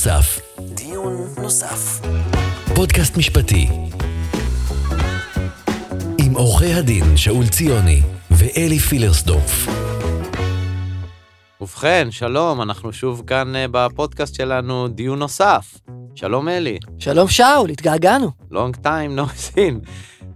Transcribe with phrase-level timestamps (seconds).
[0.00, 0.40] נוסף.
[0.60, 2.00] דיון נוסף.
[2.74, 3.68] פודקאסט משפטי.
[6.18, 9.66] עם עורכי הדין שאול ציוני ואלי פילרסדורף.
[11.60, 15.78] ובכן, שלום, אנחנו שוב כאן אה, בפודקאסט שלנו, דיון נוסף.
[16.14, 16.78] שלום אלי.
[16.98, 18.30] שלום שאול, התגעגענו.
[18.52, 19.22] long time no
[19.54, 19.88] seen.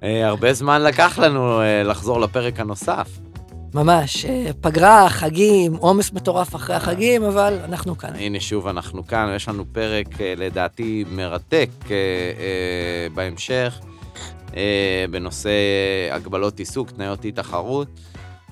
[0.02, 3.23] אה, הרבה זמן לקח לנו אה, לחזור לפרק הנוסף.
[3.74, 8.10] ממש, אה, פגרה, חגים, עומס מטורף אחרי החגים, אבל אנחנו כאן.
[8.14, 11.96] הנה שוב אנחנו כאן, יש לנו פרק אה, לדעתי מרתק אה,
[13.14, 13.80] בהמשך,
[15.10, 15.50] בנושא
[16.10, 17.88] הגבלות עיסוק, תניות אי תחרות.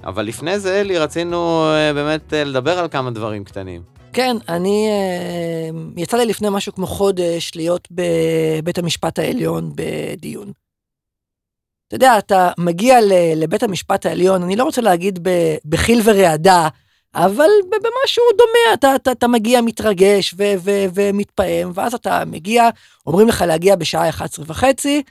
[0.05, 1.65] אבל לפני זה, אלי, רצינו
[1.95, 3.83] באמת לדבר על כמה דברים קטנים.
[4.13, 4.89] כן, אני,
[5.97, 10.53] יצא לי לפני משהו כמו חודש להיות בבית המשפט העליון בדיון.
[11.93, 12.99] אתה יודע, אתה מגיע
[13.37, 15.29] לבית המשפט העליון, אני לא רוצה להגיד
[15.65, 16.69] בחיל ורעדה,
[17.15, 22.69] אבל במשהו דומה, אתה, אתה, אתה מגיע מתרגש ו- ו- ומתפעם, ואז אתה מגיע,
[23.07, 25.03] אומרים לך להגיע בשעה 11 וחצי,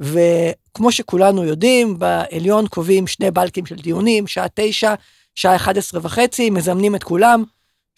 [0.00, 4.94] וכמו שכולנו יודעים, בעליון קובעים שני בלקים של דיונים, שעה 9,
[5.34, 7.44] שעה 11 וחצי, מזמנים את כולם,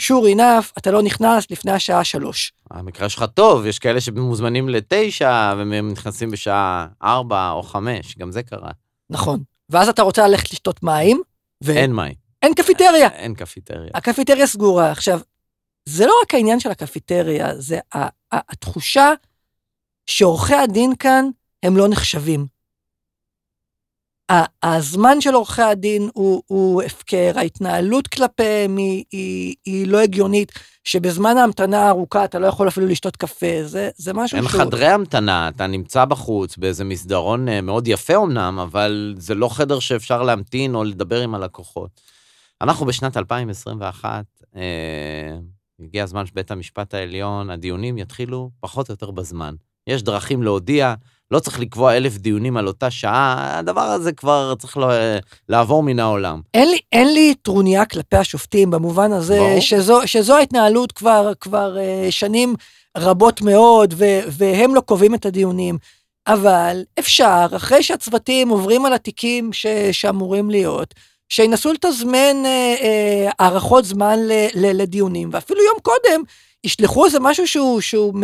[0.02, 2.52] sure enough, אתה לא נכנס לפני השעה 3.
[2.70, 8.42] המקרה שלך טוב, יש כאלה שמוזמנים לתשע, והם נכנסים בשעה ארבע או חמש, גם זה
[8.42, 8.70] קרה.
[9.10, 9.42] נכון.
[9.70, 11.20] ואז אתה רוצה ללכת לשתות מים,
[11.60, 12.14] ואין אין מים,
[12.56, 13.08] קפיטריה.
[13.08, 13.90] אין קפיטריה.
[13.94, 14.90] הקפיטריה סגורה.
[14.90, 15.20] עכשיו,
[15.88, 17.78] זה לא רק העניין של הקפיטריה, זה
[18.32, 19.12] התחושה
[20.06, 21.24] שעורכי הדין כאן
[21.62, 22.46] הם לא נחשבים.
[24.62, 30.52] הזמן של עורכי הדין הוא, הוא הפקר, ההתנהלות כלפיהם היא, היא, היא לא הגיונית,
[30.84, 34.60] שבזמן ההמתנה הארוכה אתה לא יכול אפילו לשתות קפה, זה, זה משהו אין שהוא...
[34.60, 39.78] חדרי המתנה, אתה נמצא בחוץ באיזה מסדרון אה, מאוד יפה אמנם, אבל זה לא חדר
[39.78, 42.00] שאפשר להמתין או לדבר עם הלקוחות.
[42.60, 44.24] אנחנו בשנת 2021,
[44.56, 44.62] אה,
[45.80, 49.54] הגיע הזמן שבית המשפט העליון, הדיונים יתחילו פחות או יותר בזמן.
[49.86, 50.94] יש דרכים להודיע,
[51.30, 55.82] לא צריך לקבוע אלף דיונים על אותה שעה, הדבר הזה כבר צריך לא, אה, לעבור
[55.82, 56.40] מן העולם.
[56.54, 59.60] אין לי, אין לי טרוניה כלפי השופטים במובן הזה ברור.
[59.60, 62.54] שזו, שזו ההתנהלות כבר, כבר uh, שנים
[62.98, 65.78] רבות מאוד, ו, והם לא קובעים את הדיונים.
[66.26, 70.94] אבל אפשר, אחרי שהצוותים עוברים על התיקים ש, שאמורים להיות,
[71.28, 76.22] שינסו לתזמן uh, הארכות זמן ל, ל, לדיונים, ואפילו יום קודם
[76.64, 78.14] ישלחו איזה משהו שהוא, שהוא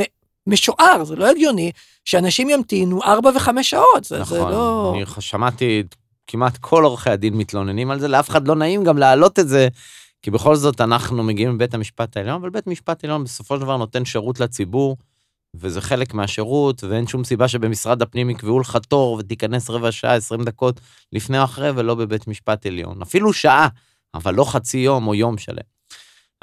[0.46, 1.70] משוער, זה לא הגיוני,
[2.04, 4.92] שאנשים ימתינו ארבע וחמש שעות, זה, זה נכון, לא...
[4.96, 5.82] אני שמעתי
[6.26, 9.68] כמעט כל עורכי הדין מתלוננים על זה, לאף אחד לא נעים גם להעלות את זה,
[10.22, 13.76] כי בכל זאת אנחנו מגיעים מבית המשפט העליון, אבל בית המשפט העליון בסופו של דבר
[13.76, 14.96] נותן שירות לציבור,
[15.54, 20.44] וזה חלק מהשירות, ואין שום סיבה שבמשרד הפנים יקבעו לך תור ותיכנס רבע שעה, 20
[20.44, 20.80] דקות
[21.12, 23.02] לפני או אחרי, ולא בבית משפט עליון.
[23.02, 23.68] אפילו שעה,
[24.14, 25.56] אבל לא חצי יום או יום שלם.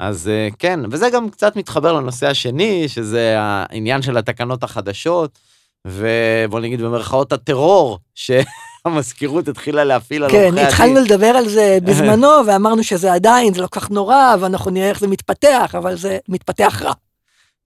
[0.00, 5.38] אז אה, כן, וזה גם קצת מתחבר לנושא השני, שזה העניין של התקנות החדשות,
[5.86, 10.66] ובוא נגיד במרכאות הטרור, שהמזכירות התחילה להפעיל על כן, עורכי הדין.
[10.66, 14.88] התחלנו לדבר על זה בזמנו, ואמרנו שזה עדיין, זה לא כל כך נורא, ואנחנו נראה
[14.88, 16.92] איך זה מתפתח, אבל זה מתפתח רע.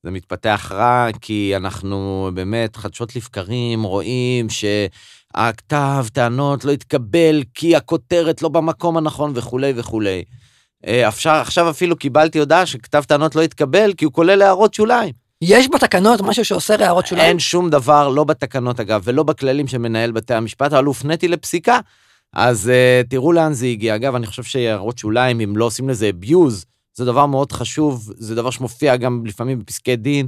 [0.03, 8.43] זה מתפתח רע, כי אנחנו באמת חדשות לבקרים רואים שהכתב טענות לא התקבל כי הכותרת
[8.43, 10.25] לא במקום הנכון וכולי וכולי.
[10.87, 15.13] אה, אפשר, עכשיו אפילו קיבלתי הודעה שכתב טענות לא התקבל כי הוא כולל הערות שוליים.
[15.43, 17.29] יש בתקנות משהו שאוסר הערות שוליים?
[17.29, 21.81] אין שום דבר, לא בתקנות אגב, ולא בכללים של מנהל בתי המשפט, אבל הופניתי לפסיקה.
[22.33, 23.95] אז uh, תראו לאן זה הגיע.
[23.95, 26.65] אגב, אני חושב שהערות שוליים, אם לא עושים לזה abuse,
[26.95, 30.27] זה דבר מאוד חשוב, זה דבר שמופיע גם לפעמים בפסקי דין,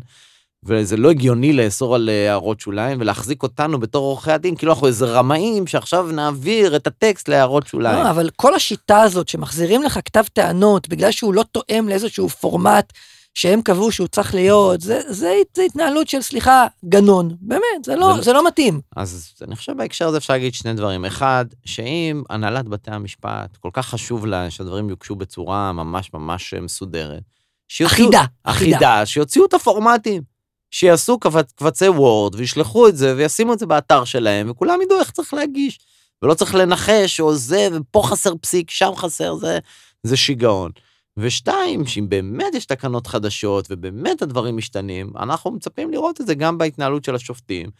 [0.67, 4.87] וזה לא הגיוני לאסור על אה, הערות שוליים ולהחזיק אותנו בתור עורכי הדין, כאילו אנחנו
[4.87, 8.05] איזה רמאים שעכשיו נעביר את הטקסט להערות שוליים.
[8.05, 12.93] לא, אבל כל השיטה הזאת שמחזירים לך כתב טענות בגלל שהוא לא תואם לאיזשהו פורמט
[13.35, 17.37] שהם קבעו שהוא צריך להיות, זה, זה, זה התנהלות של, סליחה, גנון.
[17.41, 18.81] באמת, זה לא, זה- זה לא מתאים.
[18.97, 21.05] אז אני חושב בהקשר הזה אפשר להגיד שני דברים.
[21.05, 27.23] אחד, שאם הנהלת בתי המשפט, כל כך חשוב לה שהדברים יוגשו בצורה ממש ממש מסודרת.
[27.69, 28.77] שיוציאו- אחידה, אחידה.
[28.77, 30.36] אחידה, שיוציאו את הפורמטים.
[30.71, 35.11] שיעשו קבצ- קבצי וורד וישלחו את זה וישימו את זה באתר שלהם, וכולם ידעו איך
[35.11, 35.79] צריך להגיש.
[36.23, 39.59] ולא צריך לנחש או זה, ופה חסר פסיק, שם חסר, זה,
[40.03, 40.71] זה שיגעון.
[41.17, 46.59] ושתיים, שאם באמת יש תקנות חדשות ובאמת הדברים משתנים, אנחנו מצפים לראות את זה גם
[46.59, 47.71] בהתנהלות של השופטים.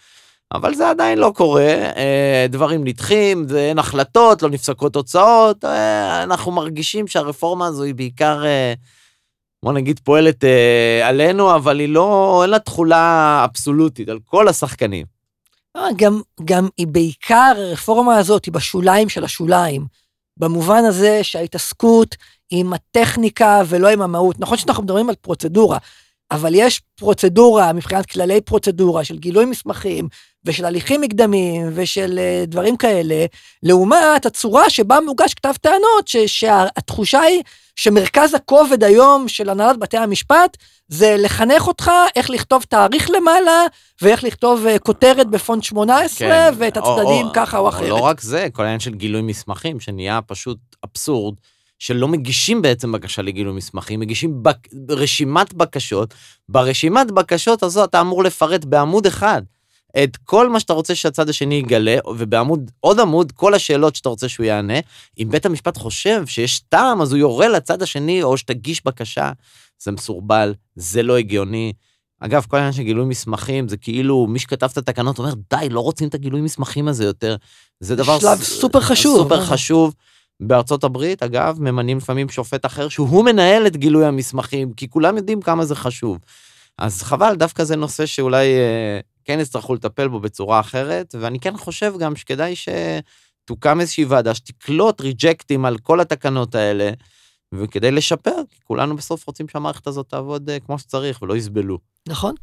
[0.53, 6.53] אבל זה עדיין לא קורה, אה, דברים נדחים, ואין החלטות, לא נפסקות תוצאות, אה, אנחנו
[6.53, 8.75] מרגישים שהרפורמה הזו היא בעיקר, אה,
[9.67, 15.07] בוא נגיד, פועלת אה, עלינו, אבל היא לא, אין לה תכולה אבסולוטית על כל השחקנים.
[15.77, 19.87] אה, גם, גם היא בעיקר, הרפורמה הזאת היא בשוליים של השוליים.
[20.37, 22.17] במובן הזה שההתעסקות
[22.51, 24.41] עם הטכניקה ולא עם המהות.
[24.41, 25.79] נכון שאנחנו מדברים על פרוצדורה.
[26.31, 30.09] אבל יש פרוצדורה, מבחינת כללי פרוצדורה של גילוי מסמכים
[30.45, 33.25] ושל הליכים מקדמיים ושל אה, דברים כאלה,
[33.63, 37.43] לעומת הצורה שבה מוגש כתב טענות, ש- שהתחושה היא
[37.77, 40.57] שמרכז הכובד היום של הנהלת בתי המשפט
[40.89, 43.65] זה לחנך אותך איך לכתוב תאריך למעלה
[44.03, 47.89] ואיך לכתוב אה, כותרת בפונט 18 כן, ואת הצדדים או- ככה או או אחרת.
[47.89, 51.35] לא רק זה, כל העניין של גילוי מסמכים, שנהיה פשוט אבסורד,
[51.79, 54.57] שלא מגישים בעצם בקשה לגילוי מסמכים, מגישים בק...
[54.91, 56.15] רשימת בקשות.
[56.49, 59.43] ברשימת בקשות הזו אתה אמור לפרט בעמוד אחד
[60.03, 64.29] את כל מה שאתה רוצה שהצד השני יגלה, ובעמוד, עוד עמוד, כל השאלות שאתה רוצה
[64.29, 64.79] שהוא יענה.
[65.19, 69.33] אם בית המשפט חושב שיש טעם, אז הוא יורה לצד השני, או שתגיש בקשה.
[69.79, 71.73] זה מסורבל, זה לא הגיוני.
[72.21, 75.81] אגב, כל העניין של גילוי מסמכים, זה כאילו מי שכתב את התקנות אומר, די, לא
[75.81, 77.37] רוצים את הגילוי מסמכים הזה יותר.
[77.81, 78.19] זה דבר...
[78.19, 79.23] שלב ס- סופר חשוב.
[79.23, 79.95] סופר חשוב.
[80.41, 85.43] בארצות הברית, אגב, ממנים לפעמים שופט אחר שהוא מנהל את גילוי המסמכים, כי כולם יודעים
[85.43, 86.19] כמה זה חשוב.
[86.79, 91.57] אז חבל, דווקא זה נושא שאולי אה, כן יצטרכו לטפל בו בצורה אחרת, ואני כן
[91.57, 96.91] חושב גם שכדאי שתוקם איזושהי ועדה שתקלוט ריג'קטים על כל התקנות האלה,
[97.53, 101.79] וכדי לשפר, כי כולנו בסוף רוצים שהמערכת הזאת תעבוד אה, כמו שצריך ולא יסבלו.
[102.09, 102.35] נכון?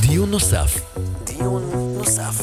[0.00, 0.96] דיון נוסף.
[1.24, 1.62] דיון
[1.98, 2.42] נוסף.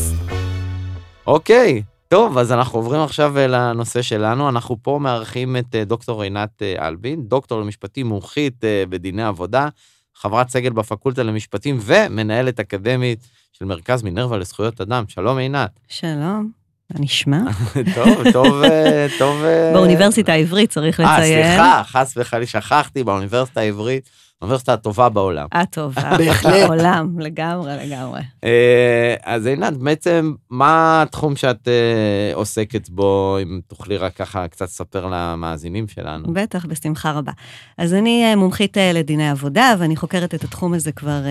[1.27, 1.83] אוקיי,
[2.13, 4.49] טוב, אז אנחנו עוברים עכשיו אה, לנושא שלנו.
[4.49, 9.67] אנחנו פה מארחים את אה, דוקטור עינת אה, אלבין, דוקטור למשפטים מומחית אה, בדיני עבודה,
[10.15, 13.19] חברת סגל בפקולטה למשפטים ומנהלת אקדמית
[13.53, 15.03] של מרכז מינרווה לזכויות אדם.
[15.07, 15.79] שלום עינת.
[15.87, 16.51] שלום,
[16.93, 17.41] מה נשמע?
[17.95, 19.43] טוב, טוב, אה, טוב.
[19.43, 21.47] אה, באוניברסיטה העברית צריך אה, לציין.
[21.47, 24.09] סליחה, חס וחלילה, שכחתי, באוניברסיטה העברית,
[24.43, 25.47] האוניברסיטה הטובה בעולם.
[25.71, 26.53] טוב, בהחלט.
[26.53, 28.21] בעולם, לגמרי, לגמרי.
[28.43, 34.65] אה, אז עינת, בעצם, מה התחום שאת אה, עוסקת בו, אם תוכלי רק ככה קצת
[34.65, 36.33] לספר למאזינים שלנו?
[36.33, 37.31] בטח, בשמחה רבה.
[37.77, 41.21] אז אני אה, מומחית לדיני עבודה, ואני חוקרת את התחום הזה כבר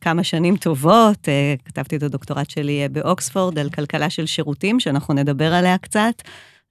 [0.00, 1.28] כמה שנים טובות.
[1.64, 6.22] כתבתי את הדוקטורט שלי באוקספורד על כלכלה של שירותים, שאנחנו נדבר עליה קצת.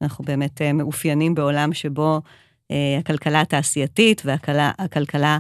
[0.01, 2.21] אנחנו באמת מאופיינים בעולם שבו
[2.99, 5.37] הכלכלה התעשייתית והכלכלה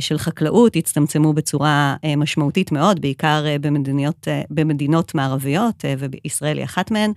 [0.00, 6.56] של חקלאות הצטמצמו בצורה אה, משמעותית מאוד, בעיקר אה, במדינות, אה, במדינות מערביות, אה, וישראל
[6.56, 7.12] היא אחת מהן.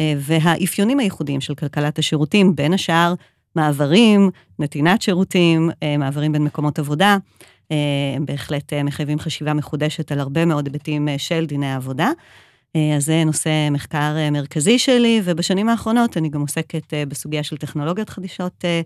[0.00, 3.14] אה, והאפיונים הייחודיים של כלכלת השירותים, בין השאר,
[3.56, 7.16] מעברים, נתינת שירותים, אה, מעברים בין מקומות עבודה,
[7.72, 7.76] אה,
[8.16, 12.10] הם בהחלט אה, מחייבים חשיבה מחודשת על הרבה מאוד היבטים אה, של דיני העבודה.
[12.76, 17.42] אה, אז זה נושא מחקר אה, מרכזי שלי, ובשנים האחרונות אני גם עוסקת אה, בסוגיה
[17.42, 18.80] של טכנולוגיות חדישות אה,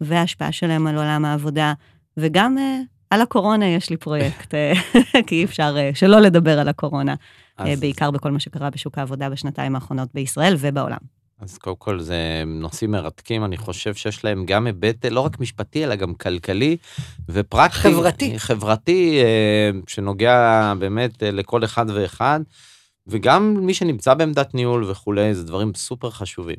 [0.00, 1.72] וההשפעה שלהם על עולם העבודה,
[2.16, 2.80] וגם אה,
[3.10, 4.72] על הקורונה יש לי פרויקט, אה,
[5.26, 7.14] כי אי אפשר אה, שלא לדבר על הקורונה,
[7.58, 10.98] אז- בעיקר בכל מה שקרה בשוק העבודה בשנתיים האחרונות בישראל ובעולם.
[11.40, 15.84] אז קודם כל זה נושאים מרתקים, אני חושב שיש להם גם היבט לא רק משפטי,
[15.84, 16.76] אלא גם כלכלי
[17.28, 17.78] ופרקטי.
[17.78, 18.38] חברתי.
[18.38, 19.18] חברתי,
[19.86, 22.40] שנוגע באמת לכל אחד ואחד,
[23.06, 26.56] וגם מי שנמצא בעמדת ניהול וכולי, זה דברים סופר חשובים.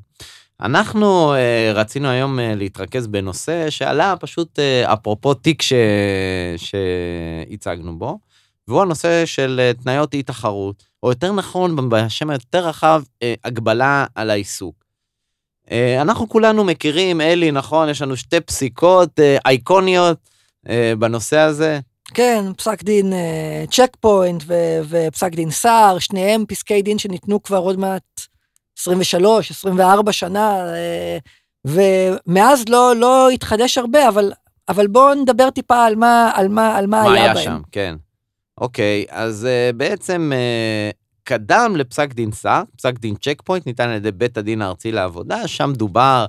[0.62, 5.74] אנחנו אה, רצינו היום אה, להתרכז בנושא שעלה פשוט אה, אפרופו תיק ש...
[6.58, 8.20] שהצגנו בו,
[8.68, 14.06] והוא הנושא של אה, תניות אי תחרות, או יותר נכון, בשם היותר רחב, אה, הגבלה
[14.16, 14.76] על העיסוק.
[15.72, 20.18] אה, אנחנו כולנו מכירים, אלי, נכון, יש לנו שתי פסיקות אה, אייקוניות
[20.70, 21.80] אה, בנושא הזה.
[22.14, 23.14] כן, פסק דין
[23.72, 24.44] צ'ק פוינט
[24.88, 28.22] ופסק דין סער, שניהם פסקי דין שניתנו כבר עוד מעט
[28.78, 31.18] 23, 24 שנה, אה,
[31.66, 34.32] ומאז לא, לא התחדש הרבה, אבל,
[34.70, 37.44] אבל בואו נדבר טיפה על מה, על מה, על מה, מה היה, היה בהם.
[37.44, 37.96] שם, כן.
[38.58, 43.96] אוקיי, אז אה, בעצם אה, קדם לפסק דין סער, פסק דין צ'ק פוינט ניתן על
[43.96, 46.26] ידי בית הדין הארצי לעבודה, שם דובר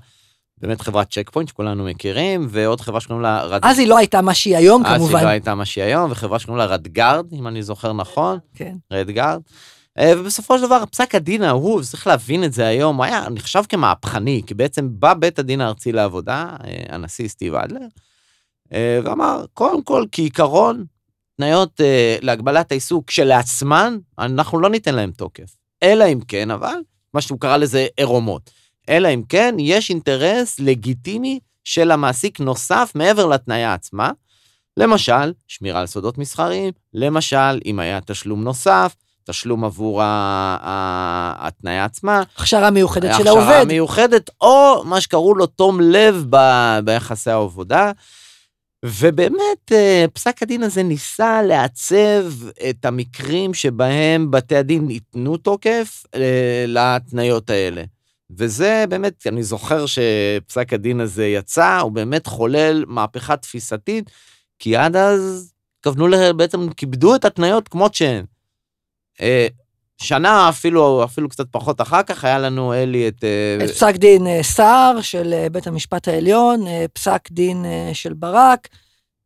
[0.61, 3.61] באמת חברת צ'ק פוינט שכולנו מכירים, ועוד חברה שקוראים לה רד...
[3.63, 5.17] אז היא לא הייתה מה שהיא היום, אז כמובן.
[5.17, 8.75] היא לא הייתה מה שהיא היום, וחברה שקוראים לה רדגרד, אם אני זוכר נכון, כן.
[8.93, 9.41] רדגרד.
[9.99, 13.63] אה, ובסופו של דבר, פסק הדין ההוא, צריך להבין את זה היום, הוא היה נחשב
[13.69, 17.87] כמהפכני, כי בעצם בא בית הדין הארצי לעבודה, אה, הנשיא סטיב אדלר,
[18.73, 20.85] אה, ואמר, קודם כל, כעיקרון,
[21.37, 21.81] תניות
[22.21, 25.57] להגבלת העיסוק כשלעצמן, אנחנו לא ניתן להם תוקף.
[25.83, 26.77] אלא אם כן, אבל,
[27.15, 28.51] מה שהוא קרא לזה עירומות.
[28.89, 34.11] אלא אם כן, יש אינטרס לגיטימי של המעסיק נוסף מעבר לתניה עצמה.
[34.77, 38.95] למשל, שמירה על סודות מסחריים, למשל, אם היה תשלום נוסף,
[39.31, 40.07] תשלום עבור ה-
[40.63, 43.65] ה- התניה עצמה, הכשרה מיוחדת של הכשרה העובד.
[43.69, 47.93] מיוחדת, או מה שקראו לו תום לב ב- ביחסי העבודה.
[48.85, 52.25] ובאמת, אה, פסק הדין הזה ניסה לעצב
[52.71, 56.21] את המקרים שבהם בתי הדין ייתנו תוקף אה,
[56.67, 57.83] להתניות האלה.
[58.31, 64.11] וזה באמת, אני זוכר שפסק הדין הזה יצא, הוא באמת חולל מהפכה תפיסתית,
[64.59, 68.25] כי עד אז התכוונו, ל- בעצם כיבדו את התניות כמות שהן.
[69.21, 69.47] אה,
[70.03, 73.25] שנה, אפילו, אפילו קצת פחות אחר כך, היה לנו, אלי, את...
[73.25, 78.69] אה, את פסק דין אה, סער של בית המשפט העליון, פסק דין של ברק,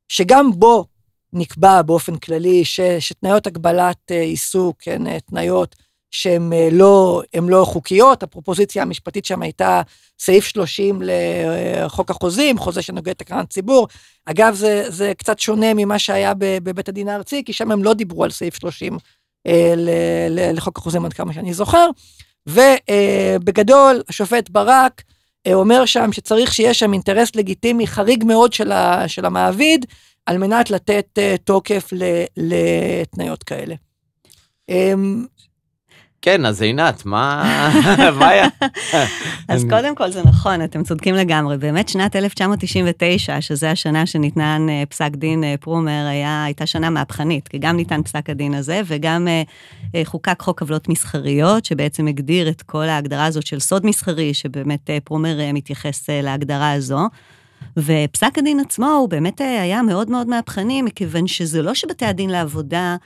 [0.09, 0.85] שגם בו
[1.33, 5.77] נקבע באופן כללי ש, שתניות הגבלת עיסוק הן אה, תניות
[6.11, 8.23] שהן לא, לא חוקיות.
[8.23, 9.83] הפרופוזיציה המשפטית שם הייתה
[10.19, 13.89] סעיף 30 לחוק החוזים, חוזה שנוגע לתקנת ציבור.
[14.27, 18.25] אגב, זה, זה קצת שונה ממה שהיה בבית הדין הארצי, כי שם הם לא דיברו
[18.25, 19.22] על סעיף 30 אה, ל- ל-
[20.53, 21.89] לחוק החוזים עד כמה שאני זוכר.
[22.47, 25.03] ובגדול, השופט ברק
[25.47, 29.87] אה, אומר שם שצריך שיהיה שם אינטרס לגיטימי חריג מאוד של, ה, של המעביד,
[30.27, 31.91] על מנת לתת אה, תוקף
[32.37, 33.75] לתניות כאלה.
[36.23, 37.43] כן, אז עינת, מה
[38.29, 38.49] היה?
[39.49, 41.59] אז קודם כל זה נכון, אתם צודקים לגמרי.
[41.59, 47.49] באמת שנת 1999, שזו השנה שניתן אה, פסק דין אה, פרומר, היה, הייתה שנה מהפכנית,
[47.49, 49.29] כי גם ניתן פסק הדין הזה, וגם
[49.95, 54.91] אה, חוקק חוק עוולות מסחריות, שבעצם הגדיר את כל ההגדרה הזאת של סוד מסחרי, שבאמת
[55.05, 57.09] פרומר מתייחס להגדרה הזו.
[57.76, 62.97] ופסק הדין עצמו הוא באמת היה מאוד מאוד מהפכני, מכיוון שזה לא שבתי הדין לעבודה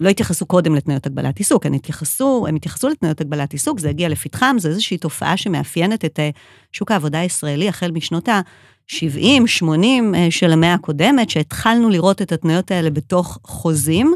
[0.00, 4.08] לא התייחסו קודם לתניות הגבלת עיסוק, הם התייחסו, הם התייחסו לתניות הגבלת עיסוק, זה הגיע
[4.08, 6.30] לפתחם, זו איזושהי תופעה שמאפיינת את אה,
[6.72, 12.70] שוק העבודה הישראלי החל משנות ה-70, 80 אה, של המאה הקודמת, שהתחלנו לראות את התניות
[12.70, 14.14] האלה בתוך חוזים.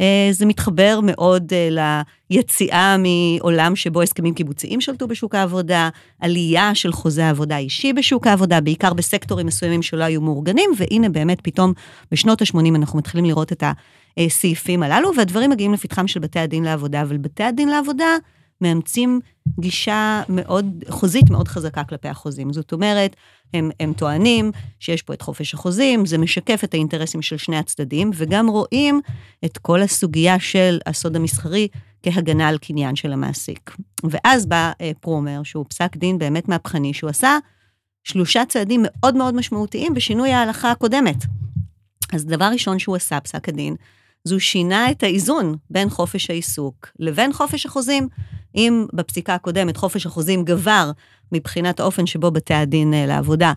[0.00, 1.94] אה, זה מתחבר מאוד אה,
[2.30, 5.88] ליציאה מעולם שבו הסכמים קיבוציים שלטו בשוק העבודה,
[6.20, 11.38] עלייה של חוזה עבודה אישי בשוק העבודה, בעיקר בסקטורים מסוימים שלא היו מאורגנים, והנה באמת
[11.42, 11.72] פתאום
[12.10, 13.62] בשנות ה-80 אנחנו מתחילים לראות את
[14.18, 18.16] הסעיפים הללו, והדברים מגיעים לפתחם של בתי הדין לעבודה, אבל בתי הדין לעבודה
[18.60, 19.20] מאמצים
[19.60, 22.52] גישה מאוד, חוזית מאוד חזקה כלפי החוזים.
[22.52, 23.16] זאת אומרת,
[23.54, 28.10] הם, הם טוענים שיש פה את חופש החוזים, זה משקף את האינטרסים של שני הצדדים,
[28.14, 29.00] וגם רואים
[29.44, 31.68] את כל הסוגיה של הסוד המסחרי
[32.02, 33.76] כהגנה על קניין של המעסיק.
[34.04, 37.38] ואז בא אה, פרומר, שהוא פסק דין באמת מהפכני, שהוא עשה
[38.04, 41.16] שלושה צעדים מאוד מאוד משמעותיים בשינוי ההלכה הקודמת.
[42.12, 43.76] אז דבר ראשון שהוא עשה, פסק הדין,
[44.24, 48.08] זה הוא שינה את האיזון בין חופש העיסוק לבין חופש החוזים.
[48.54, 50.90] אם בפסיקה הקודמת חופש החוזים גבר
[51.32, 53.52] מבחינת האופן שבו בתי הדין אה, לעבודה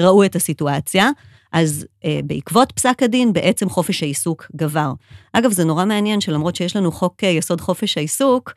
[0.00, 1.10] ראו את הסיטואציה,
[1.52, 4.92] אז אה, בעקבות פסק הדין, בעצם חופש העיסוק גבר.
[5.32, 8.52] אגב, זה נורא מעניין שלמרות שיש לנו חוק אה, יסוד חופש העיסוק,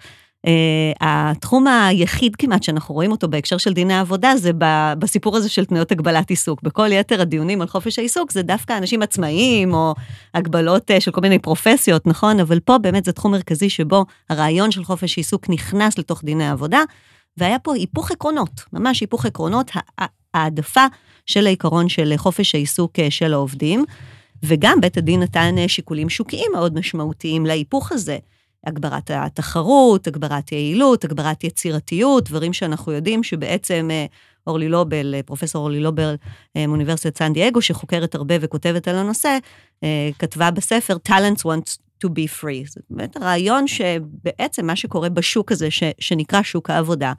[1.02, 4.52] התחום היחיד כמעט שאנחנו רואים אותו בהקשר של דיני עבודה זה
[5.00, 6.62] בסיפור הזה של תנועות הגבלת עיסוק.
[6.62, 9.96] בכל יתר הדיונים על חופש העיסוק זה דווקא אנשים עצמאיים או
[10.34, 12.40] הגבלות uh, של כל מיני פרופסיות, נכון?
[12.40, 16.84] אבל פה באמת זה תחום מרכזי שבו הרעיון של חופש עיסוק נכנס לתוך דיני עבודה,
[17.38, 19.72] והיה פה היפוך עקרונות, ממש היפוך עקרונות,
[20.34, 20.86] העדפה
[21.26, 23.86] של העיקרון של חופש העיסוק uh, של העובדים,
[24.44, 28.18] וגם בית הדין נתן uh, שיקולים שוקיים מאוד משמעותיים להיפוך הזה.
[28.68, 34.06] הגברת התחרות, הגברת יעילות, הגברת יצירתיות, דברים שאנחנו יודעים שבעצם אה,
[34.48, 36.16] אורלי לובל, פרופסור אורלי לובל
[36.56, 39.38] מאוניברסיטת סן דייגו, שחוקרת הרבה וכותבת על הנושא,
[39.84, 42.70] אה, כתבה בספר Talents want to be free.
[42.70, 47.14] זה באמת הרעיון שבעצם מה שקורה בשוק הזה, ש, שנקרא שוק העבודה,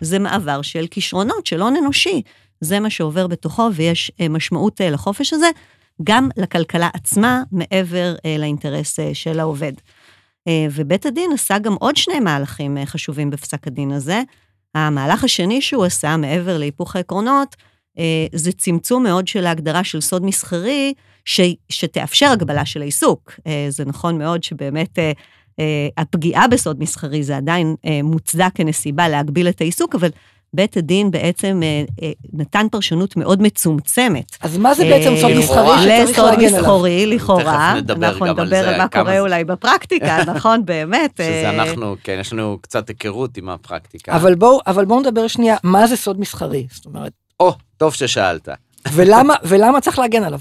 [0.00, 2.22] זה מעבר של כישרונות, של הון אנושי.
[2.60, 5.50] זה מה שעובר בתוכו, ויש אה, משמעות לחופש הזה,
[6.02, 9.72] גם לכלכלה עצמה, מעבר לאינטרס של העובד.
[10.70, 14.22] ובית הדין עשה גם עוד שני מהלכים חשובים בפסק הדין הזה.
[14.74, 17.56] המהלך השני שהוא עשה, מעבר להיפוך העקרונות,
[18.34, 23.40] זה צמצום מאוד של ההגדרה של סוד מסחרי, ש, שתאפשר הגבלה של העיסוק.
[23.68, 24.98] זה נכון מאוד שבאמת
[25.96, 27.74] הפגיעה בסוד מסחרי זה עדיין
[28.04, 30.08] מוצדק כנסיבה להגביל את העיסוק, אבל
[30.54, 34.36] בית הדין בעצם אה, אה, נתן פרשנות מאוד מצומצמת.
[34.40, 36.48] אז מה זה בעצם סוד מסחרי שצריך להגן עליו?
[36.48, 37.72] לסוד מסחרי, לכאורה.
[37.72, 41.16] אנחנו נדבר על מה קורה אולי בפרקטיקה, נכון, באמת.
[41.16, 44.16] שזה אנחנו, כן, יש לנו קצת היכרות עם הפרקטיקה.
[44.16, 46.66] אבל בואו נדבר שנייה, מה זה סוד מסחרי?
[46.70, 47.12] זאת אומרת...
[47.40, 48.48] או, טוב ששאלת.
[48.92, 50.38] ולמה, ולמה צריך להגן עליו?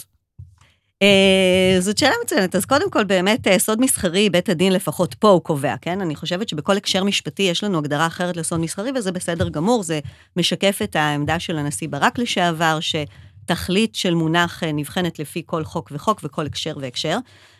[1.03, 2.55] Uh, זאת שאלה מצוינת.
[2.55, 6.01] אז קודם כל, באמת, uh, סוד מסחרי, בית הדין לפחות פה הוא קובע, כן?
[6.01, 9.99] אני חושבת שבכל הקשר משפטי יש לנו הגדרה אחרת לסוד מסחרי, וזה בסדר גמור, זה
[10.37, 15.89] משקף את העמדה של הנשיא ברק לשעבר, שתכלית של מונח uh, נבחנת לפי כל חוק
[15.91, 17.17] וחוק וכל הקשר והקשר.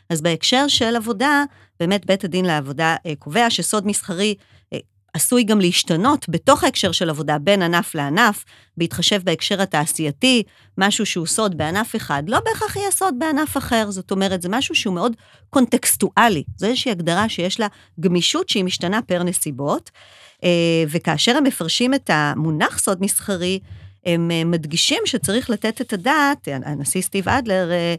[0.09, 1.43] אז בהקשר של עבודה,
[1.79, 4.35] באמת בית הדין לעבודה קובע שסוד מסחרי
[5.17, 8.45] עשוי גם להשתנות בתוך ההקשר של עבודה בין ענף לענף,
[8.77, 10.43] בהתחשב בהקשר התעשייתי,
[10.77, 13.91] משהו שהוא סוד בענף אחד, לא בהכרח יהיה סוד בענף אחר.
[13.91, 15.13] זאת אומרת, זה משהו שהוא מאוד
[15.49, 16.43] קונטקסטואלי.
[16.57, 17.67] זו איזושהי הגדרה שיש לה
[17.99, 19.91] גמישות שהיא משתנה פר נסיבות,
[20.89, 23.59] וכאשר הם מפרשים את המונח סוד מסחרי,
[24.07, 27.95] הם אה, מדגישים שצריך לתת את הדעת, הנשיא סטיב אדלר, אה, אה,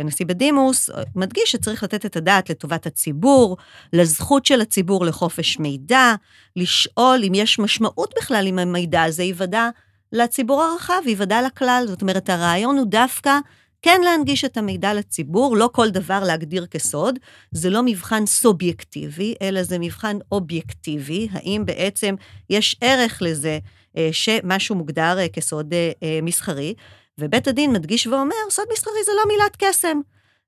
[0.00, 3.56] הנשיא בדימוס, מדגיש שצריך לתת את הדעת לטובת הציבור,
[3.92, 6.14] לזכות של הציבור לחופש מידע,
[6.56, 9.68] לשאול אם יש משמעות בכלל אם המידע הזה ייוודע
[10.12, 11.84] לציבור הרחב, ייוודע לכלל.
[11.88, 13.38] זאת אומרת, הרעיון הוא דווקא
[13.82, 17.18] כן להנגיש את המידע לציבור, לא כל דבר להגדיר כסוד.
[17.50, 21.28] זה לא מבחן סובייקטיבי, אלא זה מבחן אובייקטיבי.
[21.32, 22.14] האם בעצם
[22.50, 23.58] יש ערך לזה
[23.96, 26.74] אה, שמשהו מוגדר אה, כסוד אה, מסחרי?
[27.18, 30.00] ובית הדין מדגיש ואומר, סוד מסחרי זה לא מילת קסם.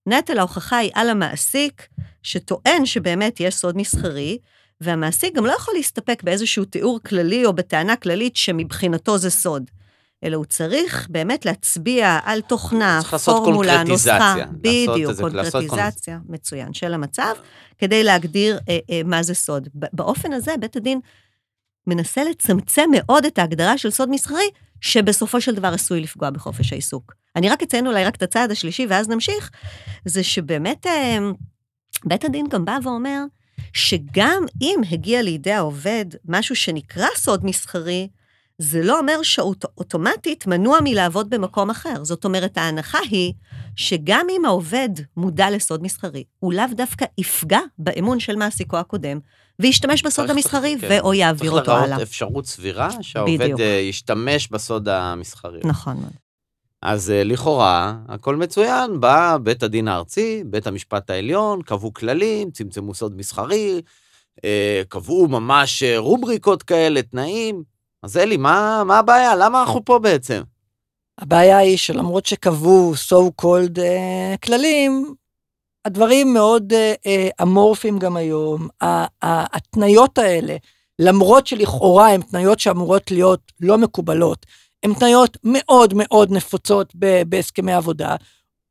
[0.07, 1.89] נטל ההוכחה היא על המעסיק,
[2.23, 4.39] שטוען שבאמת יש סוד מסחרי,
[4.81, 9.71] והמעסיק גם לא יכול להסתפק באיזשהו תיאור כללי או בטענה כללית שמבחינתו זה סוד.
[10.25, 17.35] אלא הוא צריך באמת להצביע על תוכנה, פורמולה, נוסחה, בדיוק, קונקרטיזציה, מצוין, של המצב,
[17.79, 19.69] כדי להגדיר אה, אה, מה זה סוד.
[19.75, 21.01] באופן הזה, בית הדין
[21.87, 24.51] מנסה לצמצם מאוד את ההגדרה של סוד מסחרי,
[24.83, 27.15] שבסופו של דבר עשוי לפגוע בחופש העיסוק.
[27.37, 29.51] אני רק אציין אולי רק את הצעד השלישי, ואז נמשיך,
[30.05, 31.19] זה שבאמת אה,
[32.05, 33.25] בית הדין גם בא ואומר,
[33.73, 38.09] שגם אם הגיע לידי העובד משהו שנקרא סוד מסחרי,
[38.59, 42.05] זה לא אומר שאוטומטית מנוע מלעבוד במקום אחר.
[42.05, 43.33] זאת אומרת, ההנחה היא
[43.77, 49.21] שגם אם העובד מודע לסוד מסחרי, הוא לאו דווקא יפגע באמון של מעסיקו הקודם,
[49.59, 50.89] וישתמש בסוד המסחרי, כן.
[50.91, 51.81] ו/או יעביר אותו הלאה.
[51.81, 53.61] צריך לראות אפשרות סבירה שהעובד בדיוק.
[53.61, 55.61] אה, ישתמש בסוד המסחרי.
[55.65, 56.13] נכון מאוד.
[56.83, 62.95] אז אה, לכאורה, הכל מצוין, בא בית הדין הארצי, בית המשפט העליון, קבעו כללים, צמצמו
[62.95, 63.83] סוד מסחרי,
[64.45, 67.63] אה, קבעו ממש רובריקות כאלה, תנאים,
[68.03, 69.37] אז אלי, מה, מה הבעיה?
[69.37, 70.43] למה אנחנו פה בעצם?
[71.19, 75.15] הבעיה היא שלמרות שקבעו so called uh, כללים,
[75.85, 78.69] הדברים מאוד uh, uh, אמורפיים גם היום.
[79.23, 80.57] ההתניות האלה,
[80.99, 84.47] למרות שלכאורה הן תניות שאמורות להיות לא מקובלות,
[84.83, 86.93] הן תניות מאוד מאוד נפוצות
[87.27, 88.17] בהסכמי עבודה.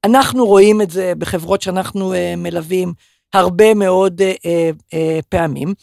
[0.06, 2.93] אנחנו רואים את זה בחברות שאנחנו uh, מלווים
[3.34, 4.21] הרבה מאוד
[5.30, 5.74] פעמים.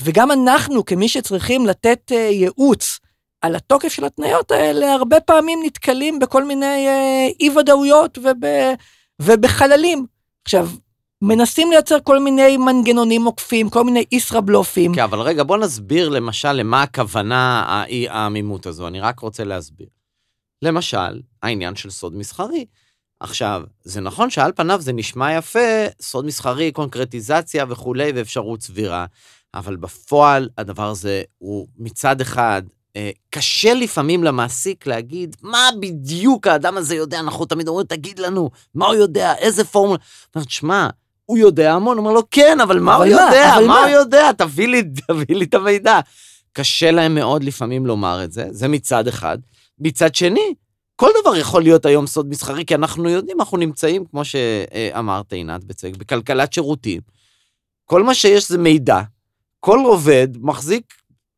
[0.00, 2.98] וגם אנחנו, כמי שצריכים לתת ייעוץ
[3.40, 8.46] על התוקף של התניות האלה, הרבה פעמים נתקלים בכל מיני uh, אי-ודאויות וב,
[9.22, 10.06] ובחללים.
[10.44, 10.68] עכשיו,
[11.22, 14.94] מנסים לייצר כל מיני מנגנונים עוקפים, כל מיני ישראבלופים.
[14.94, 17.64] כן, אבל רגע, בוא נסביר למשל למה הכוונה
[18.08, 19.86] העמימות הזו, אני רק רוצה להסביר.
[20.62, 22.66] למשל, העניין של סוד מסחרי.
[23.20, 29.06] עכשיו, זה נכון שעל פניו זה נשמע יפה, סוד מסחרי, קונקרטיזציה וכולי, ואפשרות סבירה.
[29.54, 32.62] אבל בפועל הדבר הזה הוא מצד אחד
[33.30, 38.86] קשה לפעמים למעסיק להגיד מה בדיוק האדם הזה יודע, אנחנו תמיד אומרים, תגיד לנו, מה
[38.86, 39.98] הוא יודע, איזה פורמולה.
[39.98, 40.88] הוא אומר, שמע,
[41.26, 43.78] הוא יודע המון, הוא אומר לו, כן, אבל מה אבל הוא מה, יודע, מה, מה
[43.80, 46.00] הוא יודע, תביא לי, תביא לי את המידע.
[46.52, 49.38] קשה להם מאוד לפעמים לומר את זה, זה מצד אחד.
[49.78, 50.54] מצד שני,
[50.96, 55.64] כל דבר יכול להיות היום סוד מסחרי, כי אנחנו יודעים, אנחנו נמצאים, כמו שאמרת, עינת,
[55.64, 57.00] בצדק, בכלכלת שירותים.
[57.84, 59.00] כל מה שיש זה מידע,
[59.60, 60.94] כל עובד מחזיק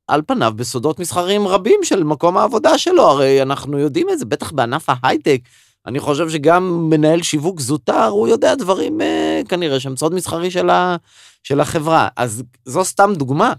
[0.09, 4.53] על פניו בסודות מסחריים רבים של מקום העבודה שלו, הרי אנחנו יודעים את זה, בטח
[4.53, 5.41] בענף ההייטק.
[5.87, 10.71] אני חושב שגם מנהל שיווק זוטר, הוא יודע דברים אה, כנראה שהם סוד מסחרי של,
[10.71, 10.97] ה,
[11.43, 12.09] של החברה.
[12.17, 13.53] אז זו סתם דוגמה.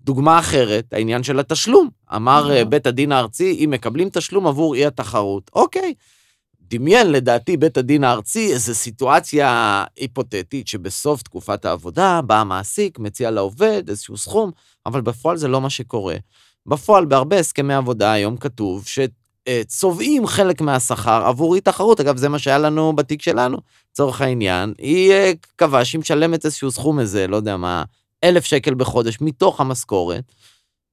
[0.00, 1.88] דוגמה אחרת, העניין של התשלום.
[2.14, 5.50] אמר אה, בית הדין הארצי, אם מקבלים תשלום עבור אי התחרות.
[5.54, 5.94] אוקיי,
[6.60, 13.82] דמיין לדעתי בית הדין הארצי איזו סיטואציה היפותטית שבסוף תקופת העבודה בא המעסיק, מציע לעובד
[13.88, 14.50] איזשהו סכום,
[14.86, 16.16] אבל בפועל זה לא מה שקורה.
[16.66, 22.38] בפועל בהרבה הסכמי עבודה היום כתוב שצובעים חלק מהשכר עבור אי תחרות, אגב זה מה
[22.38, 23.58] שהיה לנו בתיק שלנו,
[23.92, 27.84] לצורך העניין, היא אה, קבעה שהיא משלמת איזשהו סכום איזה, לא יודע מה,
[28.24, 30.32] אלף שקל בחודש מתוך המשכורת.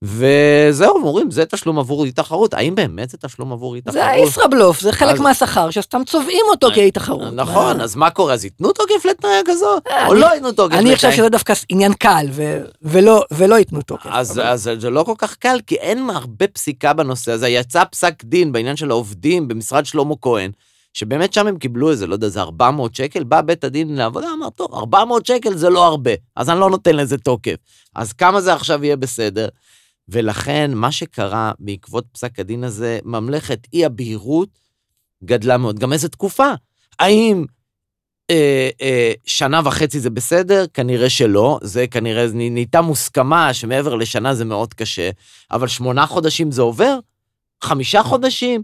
[0.03, 2.53] וזהו, אומרים, זה תשלום עבור אי תחרות.
[2.53, 3.93] האם באמת זה תשלום עבור אי תחרות?
[3.93, 5.19] זה הישראבלוף, זה חלק אז...
[5.19, 7.33] מהשכר שסתם צובעים אותו אה, כאי תחרות.
[7.33, 8.33] נכון, אז מה קורה?
[8.33, 9.87] אז ייתנו תוקף לתנאי כזאת?
[9.87, 10.87] אה, או לא ייתנו תוקף לתנאי?
[10.89, 12.25] אני חושב שזה דווקא עניין קל,
[13.31, 14.09] ולא ייתנו תוקף.
[14.11, 14.41] אז
[14.77, 17.47] זה לא כל כך קל, כי אין הרבה פסיקה בנושא הזה.
[17.47, 20.51] יצא פסק דין בעניין של העובדים במשרד שלמה כהן,
[20.93, 24.49] שבאמת שם הם קיבלו איזה, לא יודע, זה 400 שקל, בא בית הדין לעבודה, אמר,
[24.49, 27.55] טוב, 400 שקל זה לא הרבה, אז אני לא נותן לזה תוקף.
[27.95, 29.47] אז כמה זה עכשיו יהיה בסדר?
[30.11, 34.49] ולכן מה שקרה בעקבות פסק הדין הזה, ממלכת אי הבהירות
[35.23, 35.79] גדלה מאוד.
[35.79, 36.47] גם איזה תקופה?
[36.99, 37.45] האם
[38.29, 40.65] אה, אה, שנה וחצי זה בסדר?
[40.73, 41.59] כנראה שלא.
[41.61, 45.09] זה כנראה נהייתה מוסכמה שמעבר לשנה זה מאוד קשה,
[45.51, 46.99] אבל שמונה חודשים זה עובר?
[47.63, 48.63] חמישה חודשים?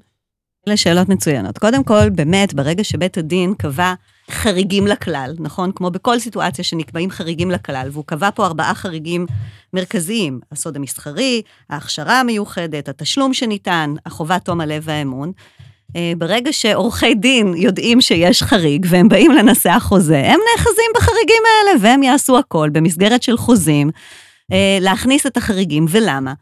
[0.68, 1.58] אלה שאלות מצוינות.
[1.58, 3.94] קודם כל, באמת, ברגע שבית הדין קבע
[4.32, 5.72] חריגים לכלל, נכון?
[5.76, 9.26] כמו בכל סיטואציה שנקבעים חריגים לכלל, והוא קבע פה ארבעה חריגים
[9.74, 15.32] מרכזיים, הסוד המסחרי, ההכשרה המיוחדת, התשלום שניתן, החובת תום הלב והאמון.
[15.96, 21.80] אה, ברגע שעורכי דין יודעים שיש חריג והם באים לנסח חוזה, הם נאחזים בחריגים האלה
[21.82, 23.92] והם יעשו הכל במסגרת של חוזים,
[24.52, 25.86] אה, להכניס את החריגים.
[25.90, 26.34] ולמה?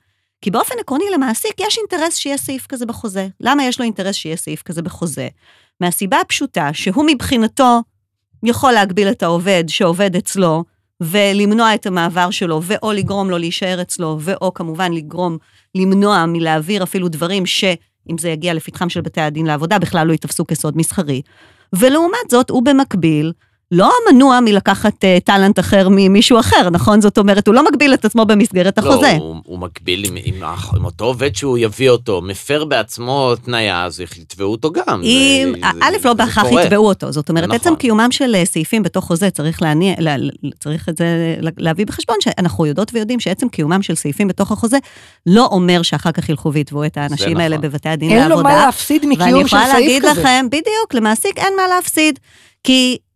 [0.42, 3.28] כי באופן עקרוני למעסיק יש אינטרס שיהיה סעיף כזה בחוזה.
[3.42, 5.28] למה יש לו אינטרס שיהיה סעיף כזה בחוזה?
[5.82, 7.82] מהסיבה הפשוטה שהוא מבחינתו
[8.44, 10.64] יכול להגביל את העובד שעובד אצלו
[11.02, 15.38] ולמנוע את המעבר שלו, ואו לגרום לו להישאר אצלו, ואו כמובן לגרום,
[15.76, 20.48] למנוע מלהעביר אפילו דברים שאם זה יגיע לפתחם של בתי הדין לעבודה, בכלל לא ייתפסו
[20.48, 21.22] כסוד מסחרי.
[21.74, 23.32] ולעומת זאת, הוא במקביל
[23.74, 27.02] לא מנוע מלקחת uh, טאלנט אחר ממישהו אחר, נכון?
[27.02, 29.14] זאת אומרת, הוא לא מגביל את עצמו במסגרת החוזה.
[29.18, 30.44] לא, הוא, הוא מגביל עם, עם,
[30.76, 35.02] עם אותו עובד שהוא יביא אותו, מפר בעצמו תניה, אז יתבעו אותו גם.
[35.04, 36.64] אם, זה, א', זה, לא זה בהכרח קורה.
[36.64, 37.56] יתבעו אותו, זאת אומרת, נכון.
[37.56, 40.16] עצם קיומם של אה, סעיפים בתוך חוזה, צריך להניע, לה,
[40.60, 44.78] צריך את זה להביא בחשבון, שאנחנו יודעות ויודעים שעצם קיומם של סעיפים בתוך החוזה,
[45.26, 47.42] לא אומר שאחר כך ילכו ויתבעו את האנשים נכון.
[47.42, 48.36] האלה בבתי הדין אין לעבודה.
[48.36, 50.22] לו מה להפסיד ואני מקיום של יכולה סעיף להגיד כזה.
[50.22, 52.20] לכם, בדיוק, למעסיק אין מה להפסיד.
[52.64, 53.13] כי אה,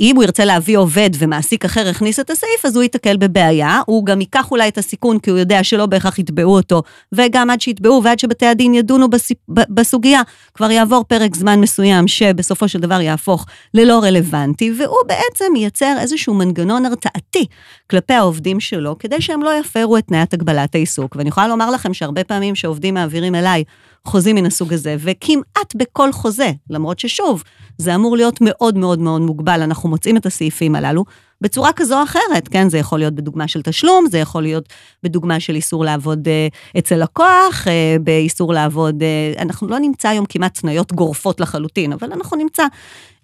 [0.00, 3.80] אם הוא ירצה להביא עובד ומעסיק אחר הכניס את הסעיף, אז הוא ייתקל בבעיה.
[3.86, 7.60] הוא גם ייקח אולי את הסיכון, כי הוא יודע שלא בהכרח יתבעו אותו, וגם עד
[7.60, 9.06] שיתבעו ועד שבתי הדין ידונו
[9.48, 10.22] בסוגיה,
[10.54, 16.34] כבר יעבור פרק זמן מסוים שבסופו של דבר יהפוך ללא רלוונטי, והוא בעצם ייצר איזשהו
[16.34, 17.46] מנגנון הרתעתי
[17.90, 21.16] כלפי העובדים שלו, כדי שהם לא יפרו את תניית הגבלת העיסוק.
[21.16, 23.64] ואני יכולה לומר לכם שהרבה פעמים שעובדים מעבירים אליי
[24.06, 27.42] חוזים מן הסוג הזה, וכמעט בכל חוזה, למרות ששוב,
[27.78, 31.04] זה אמור להיות מאוד מאוד מאוד מוגבל, אנחנו מוצאים את הסעיפים הללו
[31.40, 32.68] בצורה כזו או אחרת, כן?
[32.68, 34.68] זה יכול להיות בדוגמה של תשלום, זה יכול להיות
[35.02, 40.26] בדוגמה של איסור לעבוד אה, אצל לקוח, אה, באיסור לעבוד, אה, אנחנו לא נמצא היום
[40.26, 42.66] כמעט תניות גורפות לחלוטין, אבל אנחנו נמצא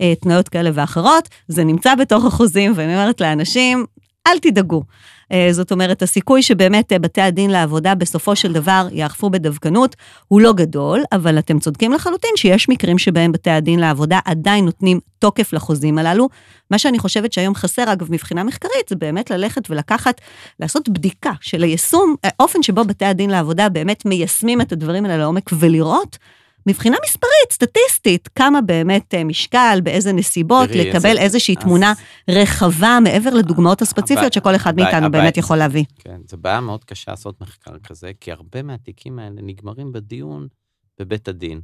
[0.01, 3.87] אה, תניות כאלה ואחרות, זה נמצא בתוך החוזים, ואני אומרת לאנשים,
[4.27, 4.83] אל תדאגו.
[5.33, 9.97] אה, זאת אומרת, הסיכוי שבאמת אה, בתי הדין לעבודה בסופו של דבר יאכפו בדווקנות
[10.29, 15.01] הוא לא גדול, אבל אתם צודקים לחלוטין שיש מקרים שבהם בתי הדין לעבודה עדיין נותנים
[15.19, 16.29] תוקף לחוזים הללו.
[16.71, 20.21] מה שאני חושבת שהיום חסר, אגב, מבחינה מחקרית, זה באמת ללכת ולקחת,
[20.61, 25.51] לעשות בדיקה של היישום, האופן שבו בתי הדין לעבודה באמת מיישמים את הדברים האלה לעומק
[25.53, 26.19] ולראות.
[26.67, 31.93] מבחינה מספרית, סטטיסטית, כמה באמת אה, משקל, באיזה נסיבות, לקבל אז- איזושהי אז- תמונה
[32.31, 35.85] רחבה מעבר לדוגמאות הספציפיות הבעיה- שכל אחד הבעיה- מאיתנו הבעיה- באמת יכול להביא.
[35.99, 40.47] כן, זו בעיה מאוד קשה לעשות מחקר כזה, כי הרבה מהתיקים האלה נגמרים בדיון
[41.01, 41.61] בבית הדין.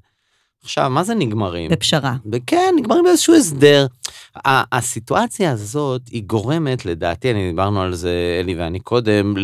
[0.62, 1.70] עכשיו, מה זה נגמרים?
[1.70, 2.16] בפשרה.
[2.46, 3.86] כן, נגמרים באיזשהו הסדר.
[4.46, 9.34] הסיטואציה הזאת, היא גורמת, לדעתי, אני דיברנו על זה, אלי ואני קודם,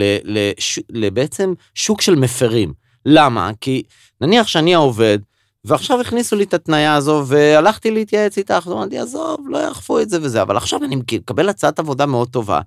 [0.91, 2.73] לבעצם שוק של מפרים.
[3.07, 3.51] למה?
[3.61, 3.83] כי
[4.21, 5.19] נניח שאני העובד,
[5.65, 10.11] ועכשיו הכניסו לי את התניה הזו, והלכתי להתייעץ איתך, אז אמרתי, עזוב, לא יאכפו את
[10.11, 12.61] זה וזה, אבל עכשיו אני מקבל הצעת עבודה מאוד טובה.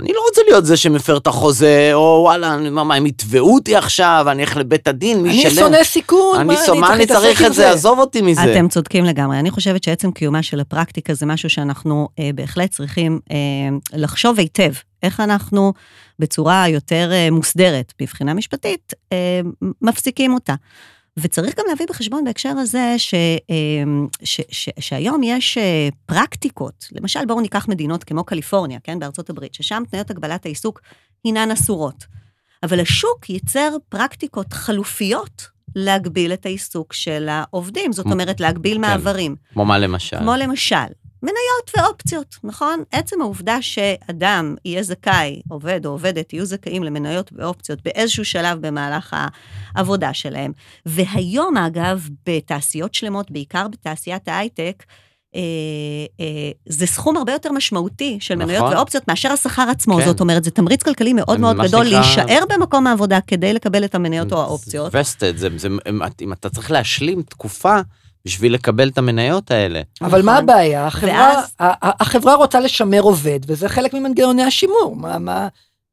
[0.00, 3.54] אני לא רוצה להיות זה שמפר את החוזה, או וואלה, אני- מה, מה, הם יתבעו
[3.54, 5.54] אותי עכשיו, אני אלך לבית הדין, מי אני ישלם?
[5.54, 7.70] שונא סיכון, אני מה אני להתעסק צריך עם את זה?
[7.70, 8.52] עזוב אותי מזה.
[8.52, 9.38] אתם צודקים לגמרי.
[9.38, 13.36] אני חושבת שעצם קיומה של הפרקטיקה זה משהו שאנחנו אה, בהחלט צריכים אה,
[13.98, 14.72] לחשוב היטב,
[15.02, 15.72] איך אנחנו
[16.18, 19.40] בצורה יותר אה, מוסדרת מבחינה משפטית אה,
[19.82, 20.54] מפסיקים אותה.
[21.18, 27.24] וצריך גם להביא בחשבון בהקשר הזה ש, אה, ש, ש, שהיום יש אה, פרקטיקות, למשל
[27.26, 30.80] בואו ניקח מדינות כמו קליפורניה, כן, בארצות הברית, ששם תניות הגבלת העיסוק
[31.24, 32.04] הינן אסורות.
[32.62, 38.80] אבל השוק ייצר פרקטיקות חלופיות להגביל את העיסוק של העובדים, זאת אומרת להגביל כן.
[38.80, 39.36] מעברים.
[39.52, 40.18] כמו מה למשל?
[40.18, 40.76] כמו למשל,
[41.22, 42.82] מניות ואופציות, נכון?
[42.92, 49.16] עצם העובדה שאדם יהיה זכאי, עובד או עובדת יהיו זכאים למניות ואופציות באיזשהו שלב במהלך
[49.74, 50.52] העבודה שלהם.
[50.86, 54.82] והיום, אגב, בתעשיות שלמות, בעיקר בתעשיית ההייטק,
[55.34, 55.40] אה,
[56.20, 58.76] אה, זה סכום הרבה יותר משמעותי של מניות נכון.
[58.76, 59.96] ואופציות מאשר השכר עצמו.
[59.96, 60.04] כן.
[60.04, 63.94] זאת אומרת, זה תמריץ כלכלי מאוד מאוד גדול שנקרא- להישאר במקום העבודה כדי לקבל את
[63.94, 64.94] המניות או האופציות.
[64.94, 65.68] וסטד, זה, זה,
[66.22, 67.80] אם אתה צריך להשלים תקופה
[68.26, 69.80] בשביל לקבל את המניות האלה.
[70.02, 70.44] אבל מה נכון.
[70.44, 70.86] הבעיה?
[70.86, 71.54] החברה, ואז-
[72.34, 74.96] רוצה לשמר עובד, וזה חלק ממנגנוני השימור.
[74.96, 75.48] מה, מה,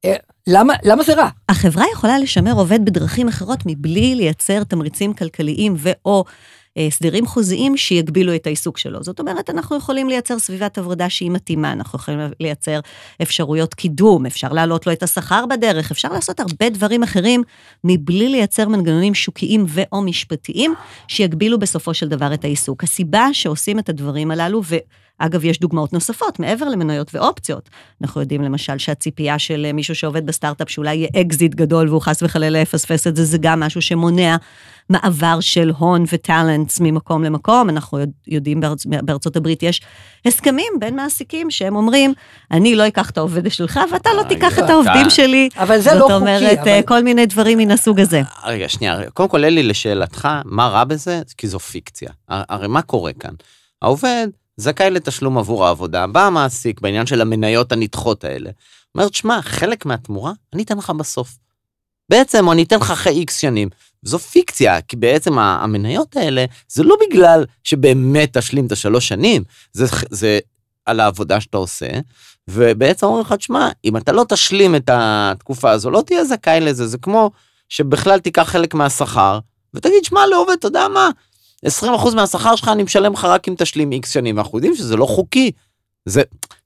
[0.06, 0.16] אה,
[0.48, 1.30] למה, למה זה רע?
[1.50, 6.24] החברה יכולה לשמר עובד בדרכים אחרות מבלי לייצר תמריצים כלכליים ו/או
[6.78, 9.04] הסדרים חוזיים שיגבילו את העיסוק שלו.
[9.04, 12.80] זאת אומרת, אנחנו יכולים לייצר סביבת עבודה שהיא מתאימה, אנחנו יכולים לייצר
[13.22, 17.44] אפשרויות קידום, אפשר להעלות לו את השכר בדרך, אפשר לעשות הרבה דברים אחרים
[17.84, 20.74] מבלי לייצר מנגנונים שוקיים ו/או משפטיים
[21.08, 22.84] שיגבילו בסופו של דבר את העיסוק.
[22.84, 24.62] הסיבה שעושים את הדברים הללו,
[25.20, 27.70] אגב, יש דוגמאות נוספות, מעבר למניות ואופציות.
[28.02, 32.60] אנחנו יודעים למשל שהציפייה של מישהו שעובד בסטארט-אפ שאולי יהיה אקזיט גדול והוא חס וחלילה
[32.60, 34.36] יפספס את זה, זה גם משהו שמונע
[34.90, 37.70] מעבר של הון ו talents ממקום למקום.
[37.70, 37.98] אנחנו
[38.28, 38.86] יודעים בארצ...
[38.86, 39.82] בארצות הברית יש
[40.26, 42.14] הסכמים בין מעסיקים שהם אומרים,
[42.52, 45.50] אני לא אקח את העובד שלך ואתה לא תיקח את העובדים שלי.
[45.58, 46.14] אבל זה לא חוקי.
[46.14, 46.82] זאת אומרת, אבל...
[46.82, 48.22] כל מיני דברים מן הסוג הזה.
[48.46, 51.22] רגע, שנייה, קודם כל, אלי, לשאלתך, מה רע בזה?
[51.38, 52.10] כי זו פיקציה.
[52.30, 53.34] הרי מה קורה כאן?
[53.82, 58.50] העובד זכאי לתשלום עבור העבודה, בא המעסיק בעניין של המניות הנדחות האלה,
[58.96, 61.38] אומר, שמע, חלק מהתמורה אני אתן לך בסוף.
[62.10, 63.70] בעצם, אני אתן לך אחרי איקס שנים.
[64.04, 69.86] זו פיקציה, כי בעצם המניות האלה, זה לא בגלל שבאמת תשלים את השלוש שנים, זה,
[70.10, 70.40] זה
[70.86, 71.88] על העבודה שאתה עושה,
[72.48, 76.88] ובעצם אומרים לך, תשמע, אם אתה לא תשלים את התקופה הזו, לא תהיה זכאי לזה,
[76.88, 77.32] זה כמו
[77.70, 79.40] שבכלל תיקח חלק מהשכר,
[79.74, 81.10] ותגיד, שמע, לעובד, אתה יודע מה,
[81.66, 85.06] 20% מהשכר שלך אני משלם לך רק אם תשלים איקס שנים, אנחנו יודעים שזה לא
[85.06, 85.52] חוקי.
[86.06, 86.22] זה,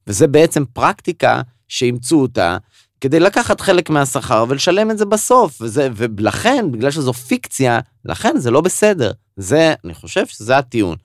[0.07, 2.57] וזה בעצם פרקטיקה שאימצו אותה
[3.01, 8.51] כדי לקחת חלק מהשכר ולשלם את זה בסוף, וזה, ולכן, בגלל שזו פיקציה, לכן זה
[8.51, 9.11] לא בסדר.
[9.37, 10.95] זה, אני חושב שזה הטיעון.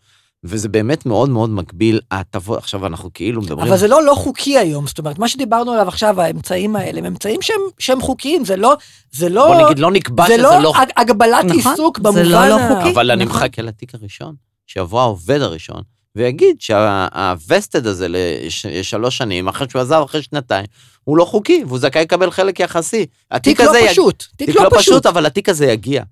[0.45, 3.67] וזה באמת מאוד מאוד מגביל ההטבות, עכשיו אנחנו כאילו מדברים...
[3.69, 7.05] אבל זה לא לא חוקי היום, זאת אומרת, מה שדיברנו עליו עכשיו, האמצעים האלה, הם
[7.07, 8.75] אמצעים שהם, שהם חוקיים, זה לא,
[9.13, 9.47] זה לא...
[9.47, 10.61] בוא נגיד, לא נקבע שזה זה לא...
[10.63, 12.23] לא הגבלת נכון, עיסוק זה במובן...
[12.25, 12.91] לא לא ה- חוקי.
[12.95, 13.37] אבל אני נכון.
[13.37, 14.35] מחכה לתיק הראשון,
[14.67, 15.83] שיבוא העובד הראשון,
[16.17, 20.67] ויגיד שהווסטד הזה לשלוש שנים, אחרי שהוא עזב אחרי שנתיים,
[21.05, 23.07] הוא לא חוקי, והוא זכאי לקבל חלק יחסי.
[23.31, 24.81] התיק תיק לא הזה יג- פשוט, תיק תיק לא לא פשוט.
[24.81, 26.03] פשוט, אבל התיק הזה יגיע.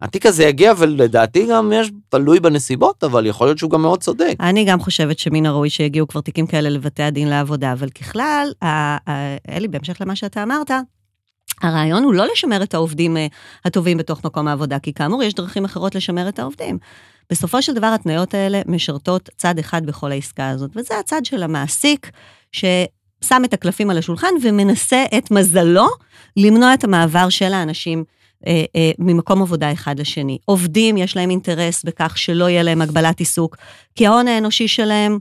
[0.00, 4.34] התיק הזה יגיע, ולדעתי גם יש, תלוי בנסיבות, אבל יכול להיות שהוא גם מאוד צודק.
[4.40, 8.52] אני גם חושבת שמן הראוי שיגיעו כבר תיקים כאלה לבתי הדין לעבודה, אבל ככלל,
[9.48, 10.70] אלי, בהמשך למה שאתה אמרת,
[11.62, 13.26] הרעיון הוא לא לשמר את העובדים אה,
[13.64, 16.78] הטובים בתוך מקום העבודה, כי כאמור, יש דרכים אחרות לשמר את העובדים.
[17.30, 22.10] בסופו של דבר, התניות האלה משרתות צד אחד בכל העסקה הזאת, וזה הצד של המעסיק,
[22.52, 25.86] ששם את הקלפים על השולחן ומנסה את מזלו
[26.36, 28.04] למנוע את המעבר של האנשים
[28.46, 30.38] אה, אה, ממקום עבודה אחד לשני.
[30.44, 33.56] עובדים, יש להם אינטרס בכך שלא יהיה להם הגבלת עיסוק,
[33.94, 35.18] כי ההון האנושי שלהם,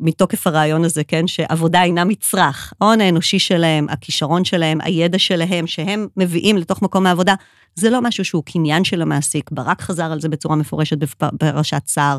[0.00, 6.06] מתוקף הרעיון הזה, כן, שעבודה אינה מצרך, ההון האנושי שלהם, הכישרון שלהם, הידע שלהם, שהם
[6.16, 7.34] מביאים לתוך מקום העבודה,
[7.74, 9.50] זה לא משהו שהוא קניין של המעסיק.
[9.50, 12.18] ברק חזר על זה בצורה מפורשת בפ- בפרשת סער.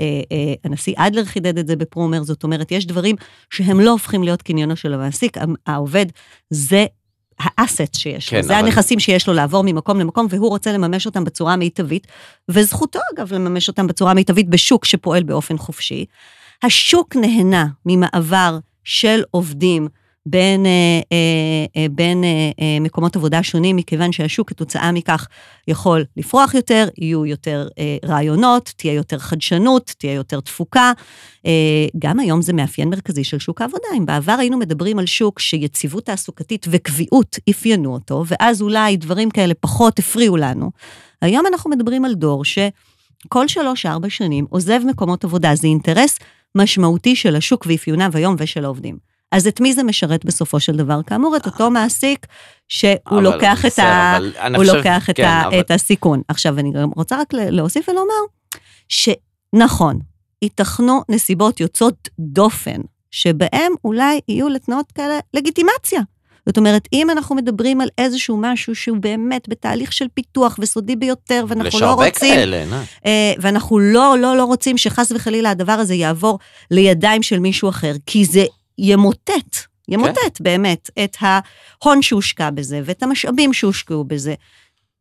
[0.00, 3.16] אה, אה, הנשיא אדלר חידד את זה בפרומר, זאת אומרת, יש דברים
[3.50, 6.06] שהם לא הופכים להיות קניינו של המעסיק, העובד
[6.50, 6.86] זה
[7.40, 11.06] האסט שיש כן, לו, זה אבל- הנכסים שיש לו לעבור ממקום למקום, והוא רוצה לממש
[11.06, 12.06] אותם בצורה מיטבית,
[12.48, 16.04] וזכותו אגב לממש אותם בצורה מיטבית בשוק שפועל באופן חופשי.
[16.62, 19.88] השוק נהנה ממעבר של עובדים
[20.26, 22.24] בין, אה, אה, אה, בין
[22.80, 25.26] מקומות עבודה שונים, מכיוון שהשוק כתוצאה מכך
[25.68, 27.68] יכול לפרוח יותר, יהיו יותר
[28.04, 30.92] רעיונות, תהיה יותר חדשנות, תהיה יותר תפוקה.
[31.98, 33.88] גם היום זה מאפיין מרכזי של שוק העבודה.
[33.96, 39.54] אם בעבר היינו מדברים על שוק שיציבות תעסוקתית וקביעות אפיינו אותו, ואז אולי דברים כאלה
[39.54, 40.70] פחות הפריעו לנו,
[41.22, 45.54] היום אנחנו מדברים על דור שכל שלוש-ארבע שנים עוזב מקומות עבודה.
[45.54, 46.18] זה אינטרס
[46.54, 49.11] משמעותי של השוק ואפיוניו היום ושל העובדים.
[49.32, 51.00] אז את מי זה משרת בסופו של דבר?
[51.06, 52.26] כאמור, את אותו מעסיק
[52.68, 54.16] שהוא אבל לוקח, את, בסדר, ה...
[54.16, 55.46] אבל אני הוא חושב- לוקח את, כן, ה...
[55.46, 56.22] אבל- את הסיכון.
[56.28, 58.14] עכשיו, אני גם רוצה רק להוסיף ולומר
[58.88, 59.98] שנכון,
[60.42, 66.00] ייתכנו נסיבות יוצאות דופן, שבהם אולי יהיו לתנועות כאלה לגיטימציה.
[66.46, 71.44] זאת אומרת, אם אנחנו מדברים על איזשהו משהו שהוא באמת בתהליך של פיתוח וסודי ביותר,
[71.48, 72.34] ואנחנו לא רוצים...
[72.34, 72.86] כאלה, עינת.
[73.06, 76.38] אה, ואנחנו לא, לא, לא רוצים שחס וחלילה הדבר הזה יעבור
[76.70, 78.44] לידיים של מישהו אחר, כי זה
[78.78, 79.56] ימוטט,
[79.88, 80.44] ימוטט כן.
[80.44, 84.34] באמת את ההון שהושקע בזה ואת המשאבים שהושקעו בזה.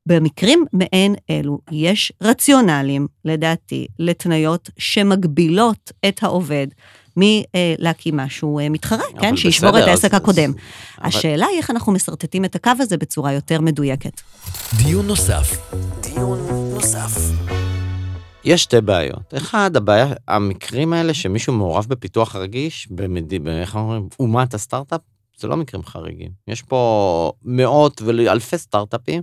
[0.06, 6.68] במקרים מעין אלו יש רציונלים, לדעתי, לתניות שמגבילות את העובד
[7.18, 9.38] מלהקים משהו אה, מתחרה, אבל כן?
[9.38, 10.52] שישבור את בסדר, העסק אז- הקודם.
[10.98, 14.22] אבל- השאלה היא איך אנחנו משרטטים את הקו הזה בצורה יותר מדויקת.
[14.78, 15.58] דיון נוסף.
[16.02, 16.40] דיון
[16.74, 17.18] נוסף.
[18.44, 19.34] יש שתי בעיות.
[19.38, 23.48] אחד, הבעיה, המקרים האלה שמישהו מעורב בפיתוח רגיש, במד...
[23.48, 25.02] איך אומרים, אומת הסטארט-אפ,
[25.38, 26.32] זה לא מקרים חריגים.
[26.48, 29.22] יש פה מאות ואלפי סטארט-אפים.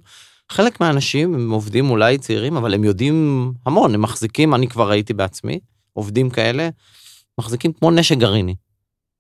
[0.51, 5.15] חלק מהאנשים הם עובדים אולי צעירים, אבל הם יודעים המון, הם מחזיקים, אני כבר ראיתי
[5.15, 5.61] בעצמי,
[5.93, 6.69] עובדים כאלה,
[7.39, 8.55] מחזיקים כמו נשק גרעיני.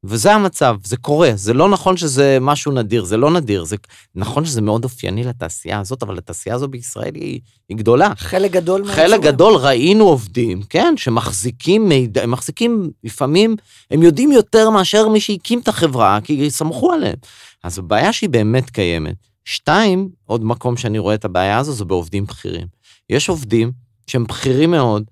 [0.04, 3.76] וזה המצב, זה קורה, זה לא נכון שזה משהו נדיר, זה לא נדיר, זה
[4.14, 8.12] נכון שזה מאוד אופייני לתעשייה הזאת, אבל התעשייה הזו בישראל היא, היא גדולה.
[8.16, 9.22] חלק גדול חלק מהאזורים.
[9.22, 13.56] גדול ראינו עובדים, כן, שמחזיקים מידע, הם מחזיקים, לפעמים,
[13.90, 17.16] הם יודעים יותר מאשר מי שהקים את החברה, כי סמכו עליהם.
[17.64, 19.16] אז הבעיה שהיא באמת קיימת.
[19.44, 22.66] שתיים, עוד מקום שאני רואה את הבעיה הזו, זה בעובדים בכירים.
[23.11, 23.72] יש עובדים
[24.06, 25.04] שהם בכירים מאוד,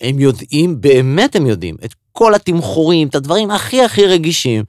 [0.00, 4.64] הם יודעים, באמת הם יודעים, את כל התמחורים, את הדברים הכי הכי רגישים,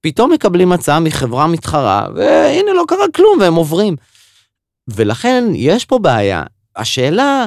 [0.00, 3.96] פתאום מקבלים הצעה מחברה מתחרה, והנה לא קרה כלום והם עוברים.
[4.88, 6.42] ולכן יש פה בעיה.
[6.76, 7.46] השאלה,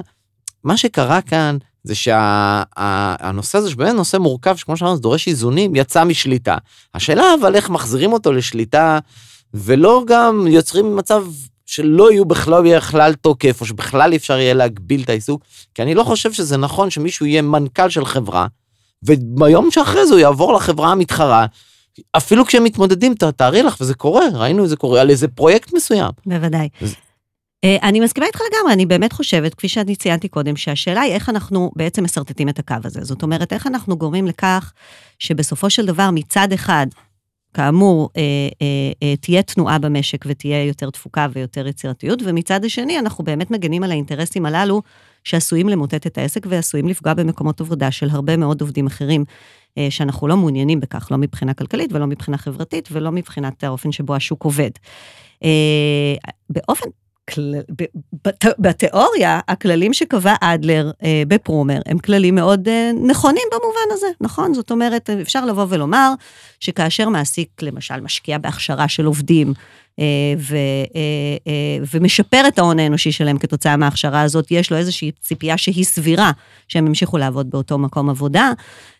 [0.63, 6.03] מה שקרה כאן, זה שהנושא הזה, שבאמת נושא מורכב, שכמו שאמרנו, זה דורש איזונים, יצא
[6.03, 6.57] משליטה.
[6.93, 8.99] השאלה אבל איך מחזירים אותו לשליטה,
[9.53, 11.25] ולא גם יוצרים מצב
[11.65, 15.43] שלא יהיו בכלל, יהיה בכלל תוקף, או שבכלל אפשר יהיה להגביל את העיסוק,
[15.75, 18.47] כי אני לא חושב שזה נכון שמישהו יהיה מנכ"ל של חברה,
[19.05, 21.45] וביום שאחרי זה הוא יעבור לחברה המתחרה,
[22.17, 26.11] אפילו כשהם מתמודדים, תארי לך, וזה קורה, ראינו זה קורה, על איזה פרויקט מסוים.
[26.25, 26.69] בוודאי.
[26.81, 26.95] אז-
[27.63, 31.29] אה, אני מסכימה איתך לגמרי, אני באמת חושבת, כפי שאני ציינתי קודם, שהשאלה היא איך
[31.29, 32.99] אנחנו בעצם משרטטים את הקו הזה.
[33.03, 34.73] זאת אומרת, איך אנחנו גורמים לכך
[35.19, 36.87] שבסופו של דבר מצד אחד,
[37.53, 38.21] כאמור, אה,
[38.61, 38.67] אה,
[39.03, 43.91] אה, תהיה תנועה במשק ותהיה יותר תפוקה ויותר יצירתיות, ומצד השני, אנחנו באמת מגנים על
[43.91, 44.81] האינטרסים הללו
[45.23, 49.25] שעשויים למוטט את העסק ועשויים לפגוע במקומות עבודה של הרבה מאוד עובדים אחרים,
[49.77, 54.15] אה, שאנחנו לא מעוניינים בכך, לא מבחינה כלכלית ולא מבחינה חברתית ולא מבחינת האופן שבו
[54.15, 54.71] השוק עובד.
[55.43, 56.15] אה,
[56.49, 56.89] באופן
[58.59, 62.67] בתיאוריה, הכללים שקבע אדלר אה, בפרומר הם כללים מאוד
[63.07, 64.53] נכונים במובן הזה, נכון?
[64.53, 66.13] זאת אומרת, אפשר לבוא ולומר
[66.59, 69.53] שכאשר מעסיק, למשל, משקיע בהכשרה של עובדים,
[70.37, 70.59] ו, אה,
[71.47, 76.31] אה, ומשפר את ההון האנושי שלהם כתוצאה מההכשרה הזאת, יש לו איזושהי ציפייה שהיא סבירה
[76.67, 78.51] שהם ימשיכו לעבוד באותו מקום עבודה.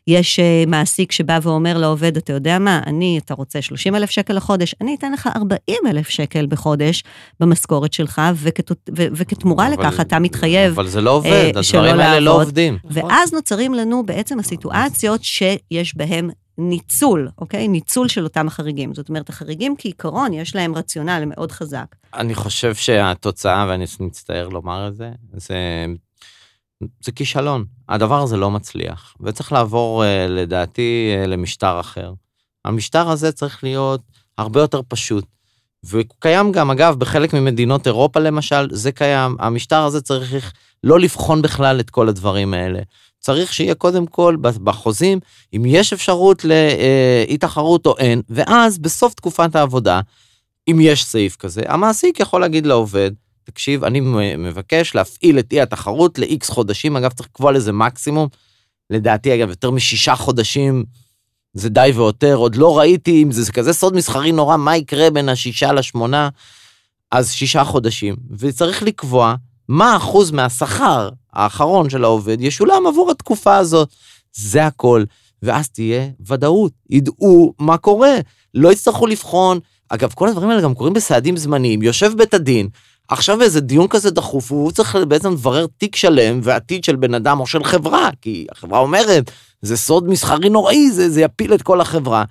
[0.08, 4.34] יש אה, מעסיק שבא ואומר לעובד, אתה יודע מה, אני, אתה רוצה 30 אלף שקל
[4.34, 5.58] לחודש, אני אתן לך 40
[5.90, 7.04] אלף שקל בחודש
[7.40, 8.76] במשכורת שלך, וכת, ו,
[9.12, 10.72] וכתמורה אבל- לכך אתה מתחייב.
[10.72, 12.42] אבל זה לא עובד, אה, הדברים האלה לא.
[12.42, 12.78] עובדים.
[12.90, 17.68] ואז נוצרים לנו בעצם הסיטואציות שיש בהן ניצול, אוקיי?
[17.68, 18.94] ניצול של אותם החריגים.
[18.94, 21.96] זאת אומרת, החריגים כעיקרון, יש להם רציונל מאוד חזק.
[22.14, 25.86] אני חושב שהתוצאה, ואני מצטער לומר את זה, זה,
[27.04, 27.66] זה כישלון.
[27.90, 32.14] הדבר הזה לא מצליח, וצריך לעבור, אה, לדעתי, אה, למשטר אחר.
[32.66, 34.02] המשטר הזה צריך להיות
[34.38, 35.26] הרבה יותר פשוט.
[35.84, 39.36] וקיים גם, אגב, בחלק ממדינות אירופה למשל, זה קיים.
[39.40, 42.80] המשטר הזה צריך לא לבחון בכלל את כל הדברים האלה.
[43.20, 45.20] צריך שיהיה קודם כל בחוזים,
[45.56, 50.02] אם יש אפשרות לאי תחרות או אין, ואז בסוף תקופת העבודה,
[50.68, 53.12] אם יש סעיף כזה, המעסיק יכול להגיד לעובד,
[53.44, 54.00] תקשיב, אני
[54.38, 58.28] מבקש להפעיל את אי התחרות ל-X חודשים, אגב, צריך לקבוע לזה מקסימום.
[58.90, 60.84] לדעתי, אגב, יותר משישה חודשים
[61.54, 65.30] זה די ויותר, עוד לא ראיתי אם זה כזה סוד מסחרי נורא, מה יקרה בין
[65.30, 66.30] השישה לשמונה,
[67.12, 68.16] אז שישה חודשים.
[68.38, 69.36] וצריך לקבוע
[69.68, 73.90] מה אחוז מהשכר האחרון של העובד ישולם עבור התקופה הזאת.
[74.34, 75.04] זה הכל.
[75.44, 78.16] ואז תהיה ודאות, ידעו מה קורה,
[78.54, 79.60] לא יצטרכו לבחון.
[79.90, 81.82] אגב, כל הדברים האלה גם קורים בסעדים זמניים.
[81.82, 82.70] יושב בית הדין,
[83.08, 87.40] עכשיו איזה דיון כזה דחוף, הוא צריך בעצם לברר תיק שלם ועתיד של בן אדם
[87.40, 89.32] או של חברה, כי החברה אומרת,
[89.64, 92.24] זה סוד מסחרי נוראי, זה, זה יפיל את כל החברה.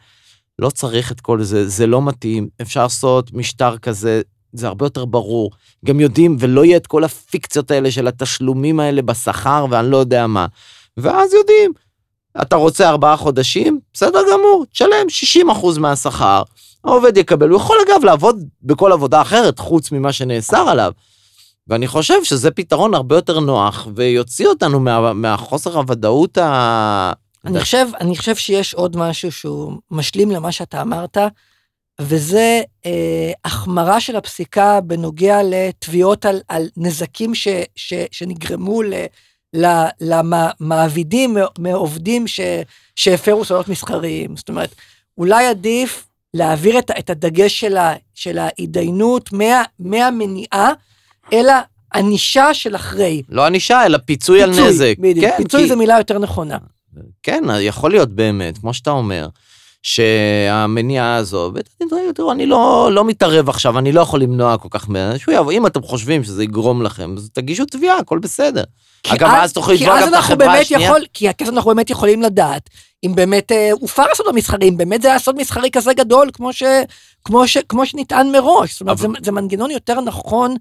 [0.59, 4.21] לא צריך את כל זה, זה לא מתאים, אפשר לעשות משטר כזה,
[4.53, 5.51] זה הרבה יותר ברור.
[5.85, 10.27] גם יודעים, ולא יהיה את כל הפיקציות האלה של התשלומים האלה בשכר ואני לא יודע
[10.27, 10.47] מה.
[10.97, 11.73] ואז יודעים,
[12.43, 13.81] אתה רוצה ארבעה חודשים?
[13.95, 15.07] בסדר גמור, תשלם
[15.77, 16.43] 60% מהשכר.
[16.85, 20.93] העובד יקבל, הוא יכול אגב לעבוד בכל עבודה אחרת, חוץ ממה שנאסר עליו.
[21.69, 27.13] ואני חושב שזה פתרון הרבה יותר נוח, ויוציא אותנו מה, מהחוסר הוודאות ה...
[27.45, 31.19] אני חושב, אני חושב שיש עוד משהו שהוא משלים למה שאתה אמרת,
[32.01, 38.95] וזה אה, החמרה של הפסיקה בנוגע לתביעות על, על נזקים ש, ש, שנגרמו ל,
[39.57, 39.67] ל,
[40.01, 42.41] למעבידים מעובדים ש,
[42.97, 44.37] שהפרו סודות מסחריים.
[44.37, 44.75] זאת אומרת,
[45.19, 50.73] אולי עדיף להעביר את, את הדגש של, ה, של ההתדיינות מה, מהמניעה
[51.33, 51.47] אל
[51.93, 53.23] הענישה של אחרי.
[53.29, 54.95] לא ענישה, אלא פיצוי, פיצוי על נזק.
[54.99, 55.69] בדיוק, כן, פיצוי כי...
[55.69, 56.59] זו מילה יותר נכונה.
[57.23, 59.29] כן, יכול להיות באמת, כמו שאתה אומר,
[59.83, 61.53] שהמניעה הזו,
[62.15, 65.53] תראו, אני לא, לא מתערב עכשיו, אני לא יכול למנוע כל כך מהר, שהוא יבוא,
[65.53, 68.65] אם אתם חושבים שזה יגרום לכם, אז תגישו תביעה, הכל בסדר.
[69.09, 70.89] אגב, אז תוכלו לתבוע גם את החברה השנייה.
[70.89, 72.71] יכול, כי אז אנחנו באמת יכולים לדעת,
[73.05, 76.53] אם באמת אה, הופר הסוד המסחרי, אם באמת זה היה סוד מסחרי כזה גדול, כמו,
[76.53, 76.63] ש,
[77.25, 78.73] כמו, ש, כמו שנטען מראש.
[78.73, 79.09] זאת אומרת, אבל...
[79.09, 80.57] זה, זה מנגנון יותר נכון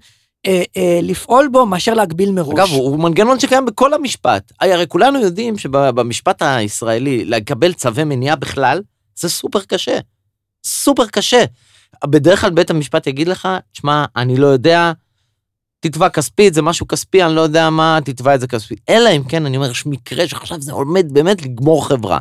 [0.46, 2.54] אה, אה, לפעול בו מאשר להגביל מראש.
[2.54, 4.52] אגב, הוא, מנגנון שקיים בכל המשפט.
[4.60, 8.82] הרי כולנו יודעים שבמשפט הישראלי, לקבל צווי מניעה בכלל,
[9.16, 9.98] זה סופר קשה.
[10.64, 11.44] סופר קשה.
[12.06, 14.92] בדרך כלל בית המשפט יגיד לך, תשמע, אני לא יודע,
[15.80, 18.80] תתבע כספית, זה משהו כספי, אני לא יודע מה, תתבע את זה כספית.
[18.88, 22.18] אלא אם כן, אני אומר, יש מקרה שעכשיו זה עומד באמת לגמור חברה.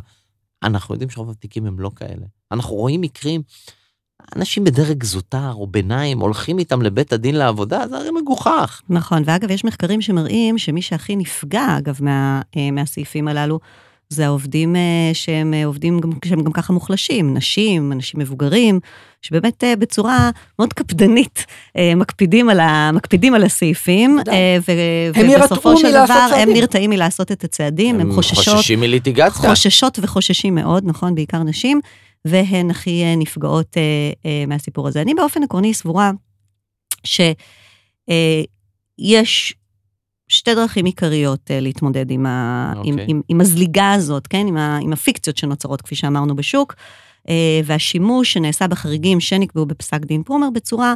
[0.64, 2.26] אנחנו יודעים שרוב התיקים הם לא כאלה.
[2.52, 3.41] אנחנו רואים מקרים,
[4.36, 8.82] אנשים בדרג זוטר או ביניים הולכים איתם לבית הדין לעבודה, זה הרי מגוחך.
[8.89, 12.41] נכון, ואגב, יש מחקרים שמראים שמי שהכי נפגע, אגב, מה,
[12.72, 13.59] מהסעיפים הללו,
[14.12, 14.82] זה העובדים אה,
[15.14, 18.80] שהם אה, עובדים גם- שהם גם ככה מוחלשים, נשים, אנשים מבוגרים,
[19.22, 21.45] שבאמת אה, בצורה מאוד קפדנית
[21.95, 24.20] מקפידים על, ה, מקפידים על הסעיפים,
[24.68, 24.72] ו,
[25.16, 26.49] הם ובסופו של מלעשות דבר הם.
[26.49, 29.49] נרתעים מלעשות את הצעדים, הם, חוששות, חוששים מליטיגציה.
[29.49, 31.82] חוששות וחוששים מאוד, נכון, בעיקר נשים,
[32.26, 33.78] והן הכי נפגעות
[34.47, 35.01] מהסיפור הזה.
[35.01, 36.12] אני באופן עקרוני סבורה
[38.99, 39.53] שיש
[40.32, 43.06] שתי דרכים עיקריות אה, להתמודד עם, ה, עם, אוקיי.
[43.08, 44.48] עם, עם הזליגה הזאת, כן?
[44.48, 46.76] עם, ה, עם הפיקציות שנוצרות, כפי שאמרנו, בשוק,
[47.30, 50.94] אה, והשימוש שנעשה בחריגים שנקבעו בפסק דין פרומר בצורה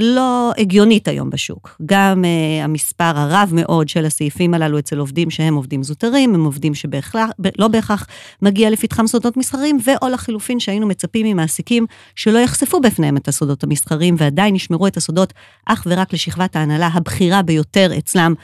[0.00, 1.76] לא הגיונית היום בשוק.
[1.86, 6.74] גם אה, המספר הרב מאוד של הסעיפים הללו אצל עובדים שהם עובדים זוטרים, הם עובדים
[6.74, 8.06] שלא בהכרח
[8.42, 14.14] מגיע לפתחם סודות מסחריים, ואו לחילופין שהיינו מצפים ממעסיקים שלא יחשפו בפניהם את הסודות המסחריים
[14.18, 15.32] ועדיין ישמרו את הסודות
[15.66, 18.34] אך ורק לשכבת ההנהלה הבכירה ביותר אצלם,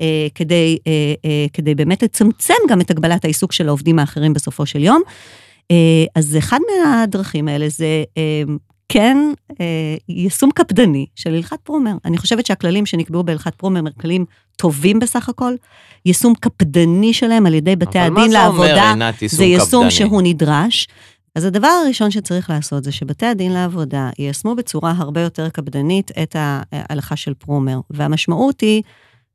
[0.00, 0.92] אה, כדי, אה,
[1.24, 5.02] אה, כדי באמת לצמצם גם את הגבלת העיסוק של העובדים האחרים בסופו של יום.
[5.70, 8.42] אה, אז אחד מהדרכים האלה זה אה,
[8.92, 9.16] כן
[9.60, 11.92] אה, יישום קפדני של הלכת פרומר.
[12.04, 14.24] אני חושבת שהכללים שנקבעו בהלכת פרומר הם כללים
[14.56, 15.54] טובים בסך הכל.
[16.06, 18.74] יישום קפדני שלהם על ידי בתי הדין לעבודה.
[18.74, 19.90] זה אומר, עינת, יישום זה יישום קפדני?
[19.90, 20.88] שהוא נדרש.
[21.36, 26.36] אז הדבר הראשון שצריך לעשות זה שבתי הדין לעבודה יישמו בצורה הרבה יותר קפדנית את
[26.38, 27.80] ההלכה של פרומר.
[27.90, 28.82] והמשמעות היא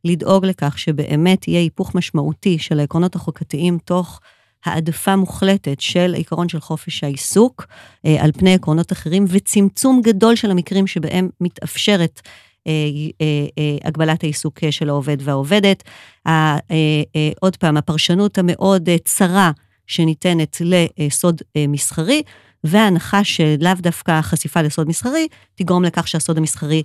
[0.06, 4.20] לדאוג לכך שבאמת יהיה היפוך משמעותי של העקרונות החוקתיים תוך
[4.66, 7.68] העדפה מוחלטת של העיקרון של חופש העיסוק
[8.06, 12.22] אה, על פני עקרונות אחרים, וצמצום גדול של המקרים שבהם מתאפשרת
[12.68, 12.72] אה,
[13.22, 15.84] אה, אה, הגבלת העיסוק של העובד והעובדת.
[17.42, 19.52] עוד פעם, הפרשנות המאוד צרה
[19.88, 22.22] שניתנת לסוד מסחרי,
[22.64, 26.84] וההנחה שלאו דווקא חשיפה לסוד מסחרי, תגרום לכך שהסוד המסחרי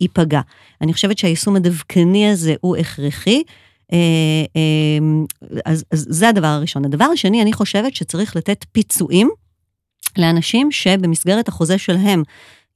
[0.00, 0.40] ייפגע.
[0.80, 3.42] אני חושבת שהיישום הדווקני הזה הוא הכרחי.
[3.92, 3.98] אה,
[4.56, 6.84] אה, אז, אז זה הדבר הראשון.
[6.84, 9.30] הדבר השני, אני חושבת שצריך לתת פיצויים
[10.18, 12.22] לאנשים שבמסגרת החוזה שלהם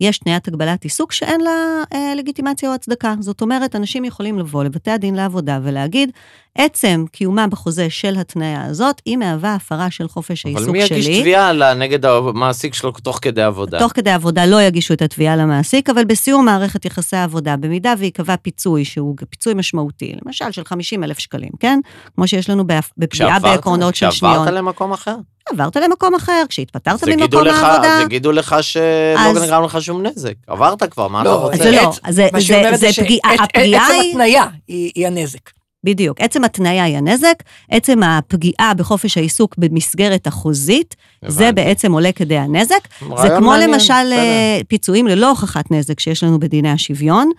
[0.00, 3.14] יש תניית הגבלת עיסוק שאין לה אה, לגיטימציה או הצדקה.
[3.20, 6.10] זאת אומרת, אנשים יכולים לבוא לבתי הדין לעבודה ולהגיד,
[6.54, 10.98] עצם קיומה בחוזה של התניה הזאת, היא מהווה הפרה של חופש העיסוק אבל מי שלי.
[10.98, 13.78] יגיש תביעה נגד המעסיק שלו תוך כדי עבודה?
[13.78, 18.36] תוך כדי עבודה לא יגישו את התביעה למעסיק, אבל בסיום מערכת יחסי העבודה, במידה וייקבע
[18.36, 21.80] פיצוי שהוא פיצוי משמעותי, למשל של 50 אלף שקלים, כן?
[22.14, 22.64] כמו שיש לנו
[22.98, 24.34] בפגיעה בעקרונות של שניון.
[24.34, 25.16] כשעברת למקום אחר?
[25.52, 27.96] עברת למקום אחר, כשהתפטרת ממקום לך- העבודה.
[27.98, 28.80] אז יגידו לך שלא
[29.18, 30.32] אז- נגרם לך שום נזק.
[30.46, 31.56] עברת כבר, מה אתה לא, רוצה?
[31.56, 35.50] זה לא, עץ- זה- זה- זה ש- פגיעה- הפגיעה עצם היא- התניה היא היא הנזק.
[35.84, 36.20] בדיוק.
[36.20, 37.34] עצם התניה היא הנזק,
[37.70, 41.64] עצם הפגיעה בחופש העיסוק במסגרת החוזית, זה הבנתי.
[41.64, 42.88] בעצם עולה כדי הנזק.
[43.00, 44.12] זה כמו מעניין, למשל בסדר.
[44.18, 47.30] אה, פיצויים ללא הוכחת נזק שיש לנו בדיני השוויון.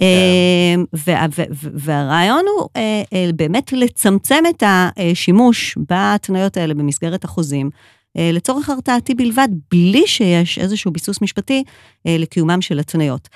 [0.00, 0.80] כן.
[0.96, 1.42] ו-
[1.74, 7.70] והרעיון הוא אה, אה, באמת לצמצם את השימוש בהתניות האלה במסגרת החוזים.
[8.16, 11.64] אה, לצורך הרתעתי בלבד, בלי שיש איזשהו ביסוס משפטי
[12.04, 13.28] לקיומם של התניות.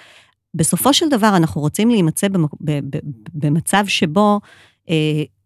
[0.55, 2.27] בסופו של דבר אנחנו רוצים להימצא
[3.33, 4.41] במצב שבו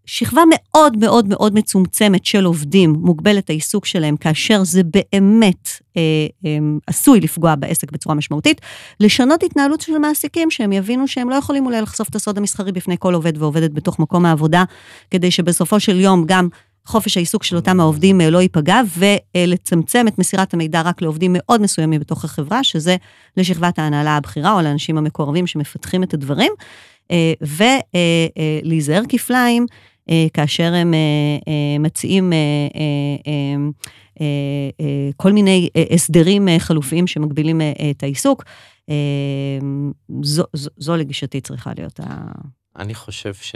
[0.07, 6.03] שכבה מאוד מאוד מאוד מצומצמת של עובדים מוגבלת העיסוק שלהם, כאשר זה באמת אה,
[6.45, 8.61] אה, עשוי לפגוע בעסק בצורה משמעותית,
[9.01, 12.97] לשנות התנהלות של מעסיקים, שהם יבינו שהם לא יכולים אולי לחשוף את הסוד המסחרי בפני
[12.99, 14.65] כל עובד ועובדת בתוך מקום העבודה,
[15.11, 16.49] כדי שבסופו של יום גם
[16.85, 21.61] חופש העיסוק של אותם העובדים אה, לא ייפגע, ולצמצם את מסירת המידע רק לעובדים מאוד
[21.61, 22.97] מסוימים בתוך החברה, שזה
[23.37, 26.53] לשכבת ההנהלה הבכירה או לאנשים המקורבים שמפתחים את הדברים,
[27.11, 27.33] אה,
[28.65, 29.77] ולהיזהר כפליים אה,
[30.35, 30.99] כאשר הם אה,
[31.49, 32.37] אה, מציעים אה,
[32.75, 32.81] אה,
[33.27, 33.57] אה,
[34.21, 34.27] אה,
[34.81, 38.45] אה, כל מיני אה, הסדרים אה, חלופיים שמגבילים אה, את העיסוק.
[38.91, 38.95] אה,
[40.23, 42.33] זו, זו, זו לגישתי צריכה להיות ה...
[42.79, 43.55] אני חושב ש...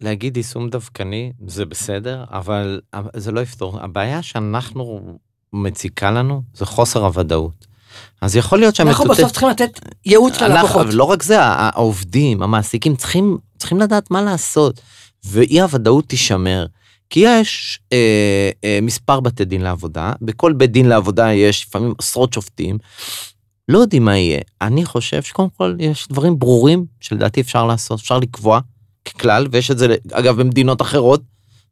[0.00, 2.80] להגיד יישום דווקני זה בסדר, אבל
[3.16, 3.80] זה לא יפתור.
[3.80, 5.18] הבעיה שאנחנו
[5.52, 7.66] מציקה לנו זה חוסר הוודאות.
[8.20, 9.18] אז יכול להיות אנחנו שהמטוטט...
[9.18, 10.86] בסוף צריכים לתת ייעוץ אנחנו- ללקוחות.
[10.86, 14.80] אבל לא רק זה, העובדים, המעסיקים צריכים, צריכים לדעת מה לעשות,
[15.24, 16.66] ואי הוודאות תישמר.
[17.10, 22.32] כי יש אה, אה, מספר בתי דין לעבודה, בכל בית דין לעבודה יש לפעמים עשרות
[22.32, 22.78] שופטים,
[23.68, 24.40] לא יודעים מה יהיה.
[24.60, 28.60] אני חושב שקודם כל יש דברים ברורים שלדעתי אפשר לעשות, אפשר לקבוע
[29.04, 31.22] ככלל, ויש את זה אגב במדינות אחרות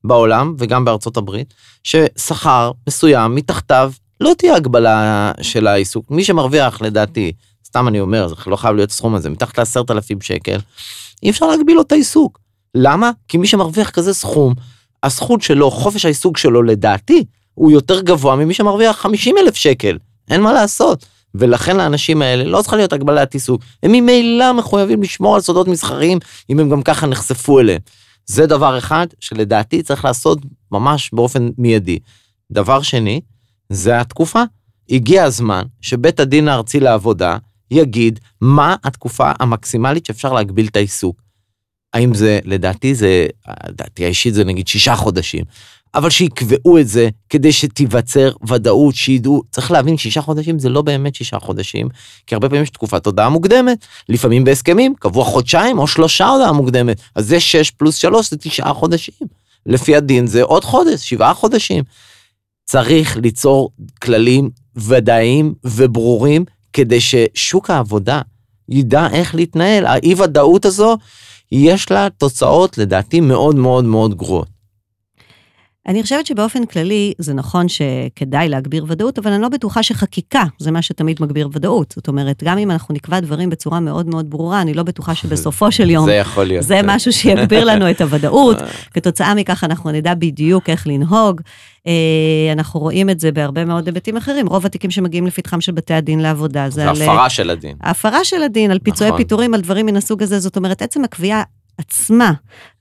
[0.04, 6.10] בעולם וגם בארצות הברית, ששכר מסוים מתחתיו לא תהיה הגבלה של העיסוק.
[6.10, 7.32] מי שמרוויח לדעתי,
[7.66, 10.58] סתם אני אומר, זה לא חייב להיות סכום הזה, מתחת לעשרת אלפים שקל,
[11.22, 12.38] אי אפשר להגביל לו את העיסוק.
[12.74, 13.10] למה?
[13.28, 14.54] כי מי שמרוויח כזה סכום,
[15.02, 19.98] הזכות שלו, חופש העיסוק שלו לדעתי, הוא יותר גבוה ממי שמרוויח 50 אלף שקל.
[20.30, 21.06] אין מה לעשות.
[21.34, 23.62] ולכן לאנשים האלה לא צריכה להיות הגבלת עיסוק.
[23.82, 26.18] הם ממילא מחויבים לשמור על סודות מסחריים
[26.50, 27.80] אם הם גם ככה נחשפו אליהם.
[28.26, 30.38] זה דבר אחד שלדעתי צריך לעשות
[30.72, 31.98] ממש באופן מיידי.
[32.52, 33.20] דבר שני,
[33.68, 34.42] זה התקופה.
[34.90, 37.36] הגיע הזמן שבית הדין הארצי לעבודה
[37.70, 41.22] יגיד מה התקופה המקסימלית שאפשר להגביל את העיסוק.
[41.92, 43.26] האם זה, לדעתי זה,
[43.68, 45.44] לדעתי האישית זה נגיד שישה חודשים,
[45.94, 51.14] אבל שיקבעו את זה כדי שתיווצר ודאות, שידעו, צריך להבין, שישה חודשים זה לא באמת
[51.14, 51.88] שישה חודשים,
[52.26, 57.00] כי הרבה פעמים יש תקופת הודעה מוקדמת, לפעמים בהסכמים, קבוע חודשיים או שלושה הודעה מוקדמת,
[57.14, 59.14] אז זה שש פלוס שלוש זה תשעה חודשים.
[59.66, 61.84] לפי הדין זה עוד חודש, שבעה חודשים.
[62.64, 63.70] צריך ליצור
[64.02, 68.20] כללים ודאיים וברורים כדי ששוק העבודה
[68.68, 69.86] ידע איך להתנהל.
[69.86, 70.96] האי-ודאות הזו,
[71.52, 74.57] יש לה תוצאות לדעתי מאוד מאוד מאוד גרועות.
[75.88, 80.70] אני חושבת שבאופן כללי זה נכון שכדאי להגביר ודאות, אבל אני לא בטוחה שחקיקה זה
[80.70, 81.94] מה שתמיד מגביר ודאות.
[81.96, 85.72] זאת אומרת, גם אם אנחנו נקבע דברים בצורה מאוד מאוד ברורה, אני לא בטוחה שבסופו
[85.76, 86.04] של יום...
[86.04, 86.64] זה יכול להיות.
[86.64, 88.56] זה משהו שיגביר לנו את הוודאות.
[88.94, 91.40] כתוצאה מכך אנחנו נדע בדיוק איך לנהוג.
[91.86, 94.46] אה, אנחנו רואים את זה בהרבה מאוד היבטים אחרים.
[94.46, 97.02] רוב התיקים שמגיעים לפתחם של בתי הדין לעבודה זה, זה על...
[97.02, 97.76] הפרה של הדין.
[97.80, 99.22] הפרה של הדין, על פיצויי נכון.
[99.22, 100.38] פיטורים, על דברים מן הסוג הזה.
[100.38, 101.42] זאת אומרת, עצם הקביעה
[101.78, 102.32] עצמה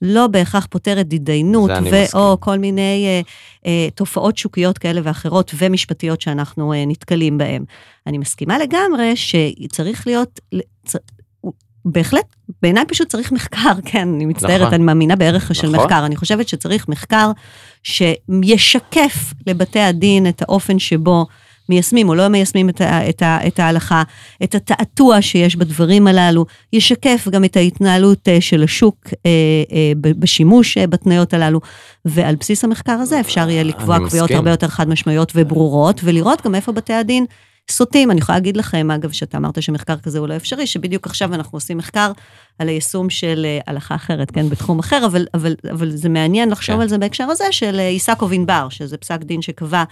[0.01, 2.21] לא בהכרח פותרת התדיינות, זה אני ו- מסכים.
[2.21, 3.21] או כל מיני אה,
[3.65, 7.63] אה, תופעות שוקיות כאלה ואחרות ומשפטיות שאנחנו אה, נתקלים בהן.
[8.07, 10.39] אני מסכימה לגמרי שצריך להיות,
[10.85, 10.95] צ-
[11.85, 14.73] בהחלט, בעיניי פשוט צריך מחקר, כן, אני מצטערת, נכון.
[14.73, 15.79] אני מאמינה בערך של נכון.
[15.85, 16.05] מחקר.
[16.05, 17.31] אני חושבת שצריך מחקר
[17.83, 21.25] שישקף לבתי הדין את האופן שבו
[21.69, 24.03] מיישמים או לא מיישמים את, ה, את, ה, את ההלכה,
[24.43, 29.31] את התעתוע שיש בדברים הללו, ישקף גם את ההתנהלות אה, של השוק אה,
[29.71, 31.59] אה, בשימוש בתניות הללו,
[32.05, 34.31] ועל בסיס המחקר הזה אפשר יהיה לקבוע קביעות.
[34.31, 37.25] הרבה יותר חד משמעיות וברורות, ולראות גם איפה בתי הדין
[37.71, 38.11] סוטים.
[38.11, 41.55] אני יכולה להגיד לכם, אגב, שאתה אמרת שמחקר כזה הוא לא אפשרי, שבדיוק עכשיו אנחנו
[41.55, 42.11] עושים מחקר
[42.59, 46.81] על היישום של הלכה אחרת, כן, בתחום אחר, אבל, אבל, אבל זה מעניין לחשוב כן.
[46.81, 49.83] על זה בהקשר הזה של איסקוב ענבר, שזה פסק דין שקבע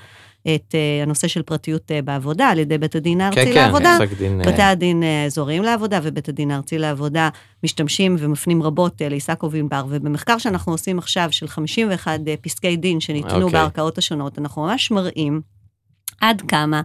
[0.47, 3.97] את אה, הנושא של פרטיות אה, בעבודה על ידי בית הדין הארצי כן, כן, לעבודה.
[3.99, 4.41] פסק דין...
[4.41, 7.29] אה, בתי הדין האזוריים לעבודה ובית הדין הארצי לעבודה
[7.63, 12.99] משתמשים ומפנים רבות אה, לאיסקוב ענבר, ובמחקר שאנחנו עושים עכשיו של 51 אה, פסקי דין
[12.99, 13.59] שניתנו אוקיי.
[13.59, 15.41] בערכאות השונות, אנחנו ממש מראים
[16.21, 16.81] עד כמה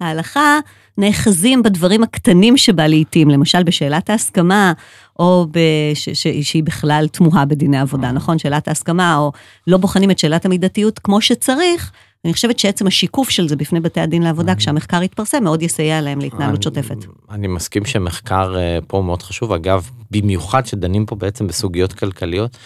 [0.00, 0.58] ההלכה
[0.98, 4.72] נאחזים בדברים הקטנים שבה לעיתים, למשל בשאלת ההסכמה,
[5.18, 8.38] או בש, ש, שהיא בכלל תמוהה בדיני עבודה, נכון?
[8.38, 9.32] שאלת ההסכמה, או
[9.66, 11.92] לא בוחנים את שאלת המידתיות כמו שצריך.
[12.24, 16.20] אני חושבת שעצם השיקוף של זה בפני בתי הדין לעבודה, כשהמחקר יתפרסם, מאוד יסייע להם
[16.20, 16.96] להתנהלות שוטפת.
[17.30, 19.52] אני מסכים שמחקר אה, פה מאוד חשוב.
[19.52, 22.56] אגב, במיוחד שדנים פה בעצם בסוגיות כלכליות,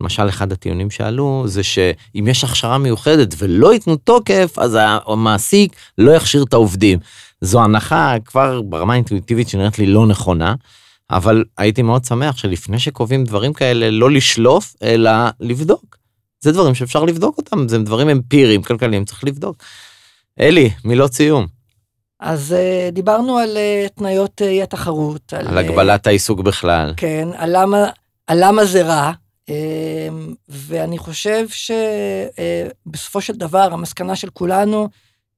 [0.00, 6.12] למשל, אחד הטיעונים שעלו זה שאם יש הכשרה מיוחדת ולא ייתנו תוקף, אז המעסיק לא
[6.12, 6.98] יכשיר את העובדים.
[7.40, 10.54] זו הנחה כבר ברמה האינטואיטיבית שנראית לי לא נכונה,
[11.10, 15.10] אבל הייתי מאוד שמח שלפני שקובעים דברים כאלה, לא לשלוף, אלא
[15.40, 16.01] לבדוק.
[16.42, 19.56] זה דברים שאפשר לבדוק אותם, זה דברים אמפיריים, כלכליים, צריך לבדוק.
[20.40, 21.46] אלי, מילות סיום,
[22.22, 25.32] אז אה, דיברנו על אה, תניות אה, אי התחרות.
[25.32, 26.94] על אה, הגבלת העיסוק בכלל.
[26.96, 27.88] כן, על למה,
[28.26, 29.12] על למה זה רע,
[30.48, 34.88] ואני חושב שבסופו של דבר המסקנה של כולנו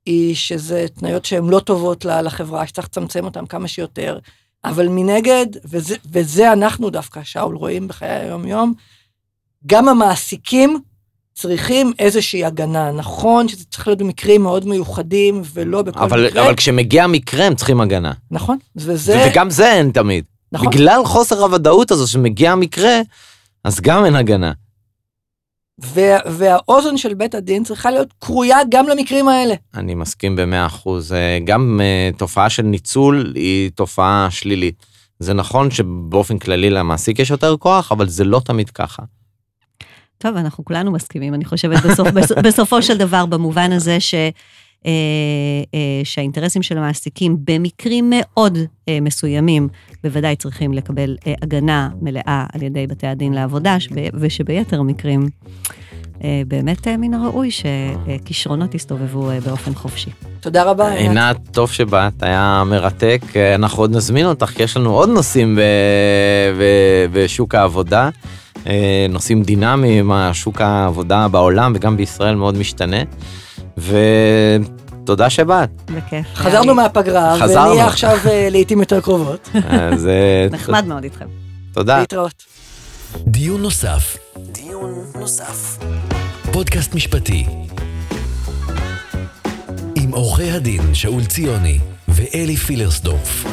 [0.07, 4.19] היא שזה תניות שהן לא טובות לחברה, שצריך לצמצם אותן כמה שיותר,
[4.65, 8.75] אבל מנגד, וזה, וזה אנחנו דווקא, שאול, רואים בחיי היום-יום,
[9.67, 10.81] גם המעסיקים
[11.35, 12.93] צריכים איזושהי הגנה.
[12.93, 16.47] נכון שזה צריך להיות במקרים מאוד מיוחדים ולא בכל אבל, מקרה.
[16.47, 18.13] אבל כשמגיע מקרה הם צריכים הגנה.
[18.31, 19.27] נכון, וזה...
[19.31, 20.25] וגם זה אין תמיד.
[20.53, 20.69] נכון.
[20.71, 23.01] בגלל חוסר הוודאות הזו שמגיע המקרה,
[23.65, 24.53] אז גם אין הגנה.
[25.79, 29.55] וה, והאוזן של בית הדין צריכה להיות קרויה גם למקרים האלה.
[29.75, 31.13] אני מסכים במאה אחוז.
[31.13, 34.87] אה, גם אה, תופעה של ניצול היא תופעה שלילית.
[35.19, 39.03] זה נכון שבאופן כללי למעסיק יש יותר כוח, אבל זה לא תמיד ככה.
[40.25, 44.15] טוב, אנחנו כולנו מסכימים, אני חושבת, בסוף, בס- בסופו של דבר, במובן הזה ש...
[44.15, 44.91] אה,
[45.75, 48.59] אה, שהאינטרסים של המעסיקים במקרים מאוד
[48.89, 49.69] אה, מסוימים
[50.05, 55.29] בוודאי צריכים לקבל אה, הגנה מלאה על ידי בתי הדין לעבודה, שב, ושביתר המקרים
[56.25, 60.11] אה, באמת אה, מן הראוי שכישרונות יסתובבו אה, באופן חופשי.
[60.41, 61.37] תודה רבה, עינת.
[61.53, 63.23] טוב שבאת, היה מרתק.
[63.55, 65.61] אנחנו עוד נזמין אותך, כי יש לנו עוד נושאים ב-
[66.61, 68.11] ב- בשוק העבודה.
[68.67, 72.97] אה, נושאים דינמיים, השוק העבודה בעולם וגם בישראל מאוד משתנה.
[73.79, 75.71] ותודה שבאת.
[75.91, 76.27] בכיף.
[76.35, 77.71] חזרנו מהפגרה, חזרנו.
[77.71, 79.49] ונהיה עכשיו אה, לעיתים יותר קרובות.
[79.69, 81.27] אז אה, נחמד מאוד איתכם.
[81.73, 81.99] תודה.
[81.99, 82.45] להתראות.
[83.27, 84.17] דיון נוסף.
[84.39, 85.79] דיון נוסף.
[86.53, 87.47] פודקאסט משפטי.
[89.97, 93.45] עם עורכי הדין שאול ציוני ואלי פילרסדורף.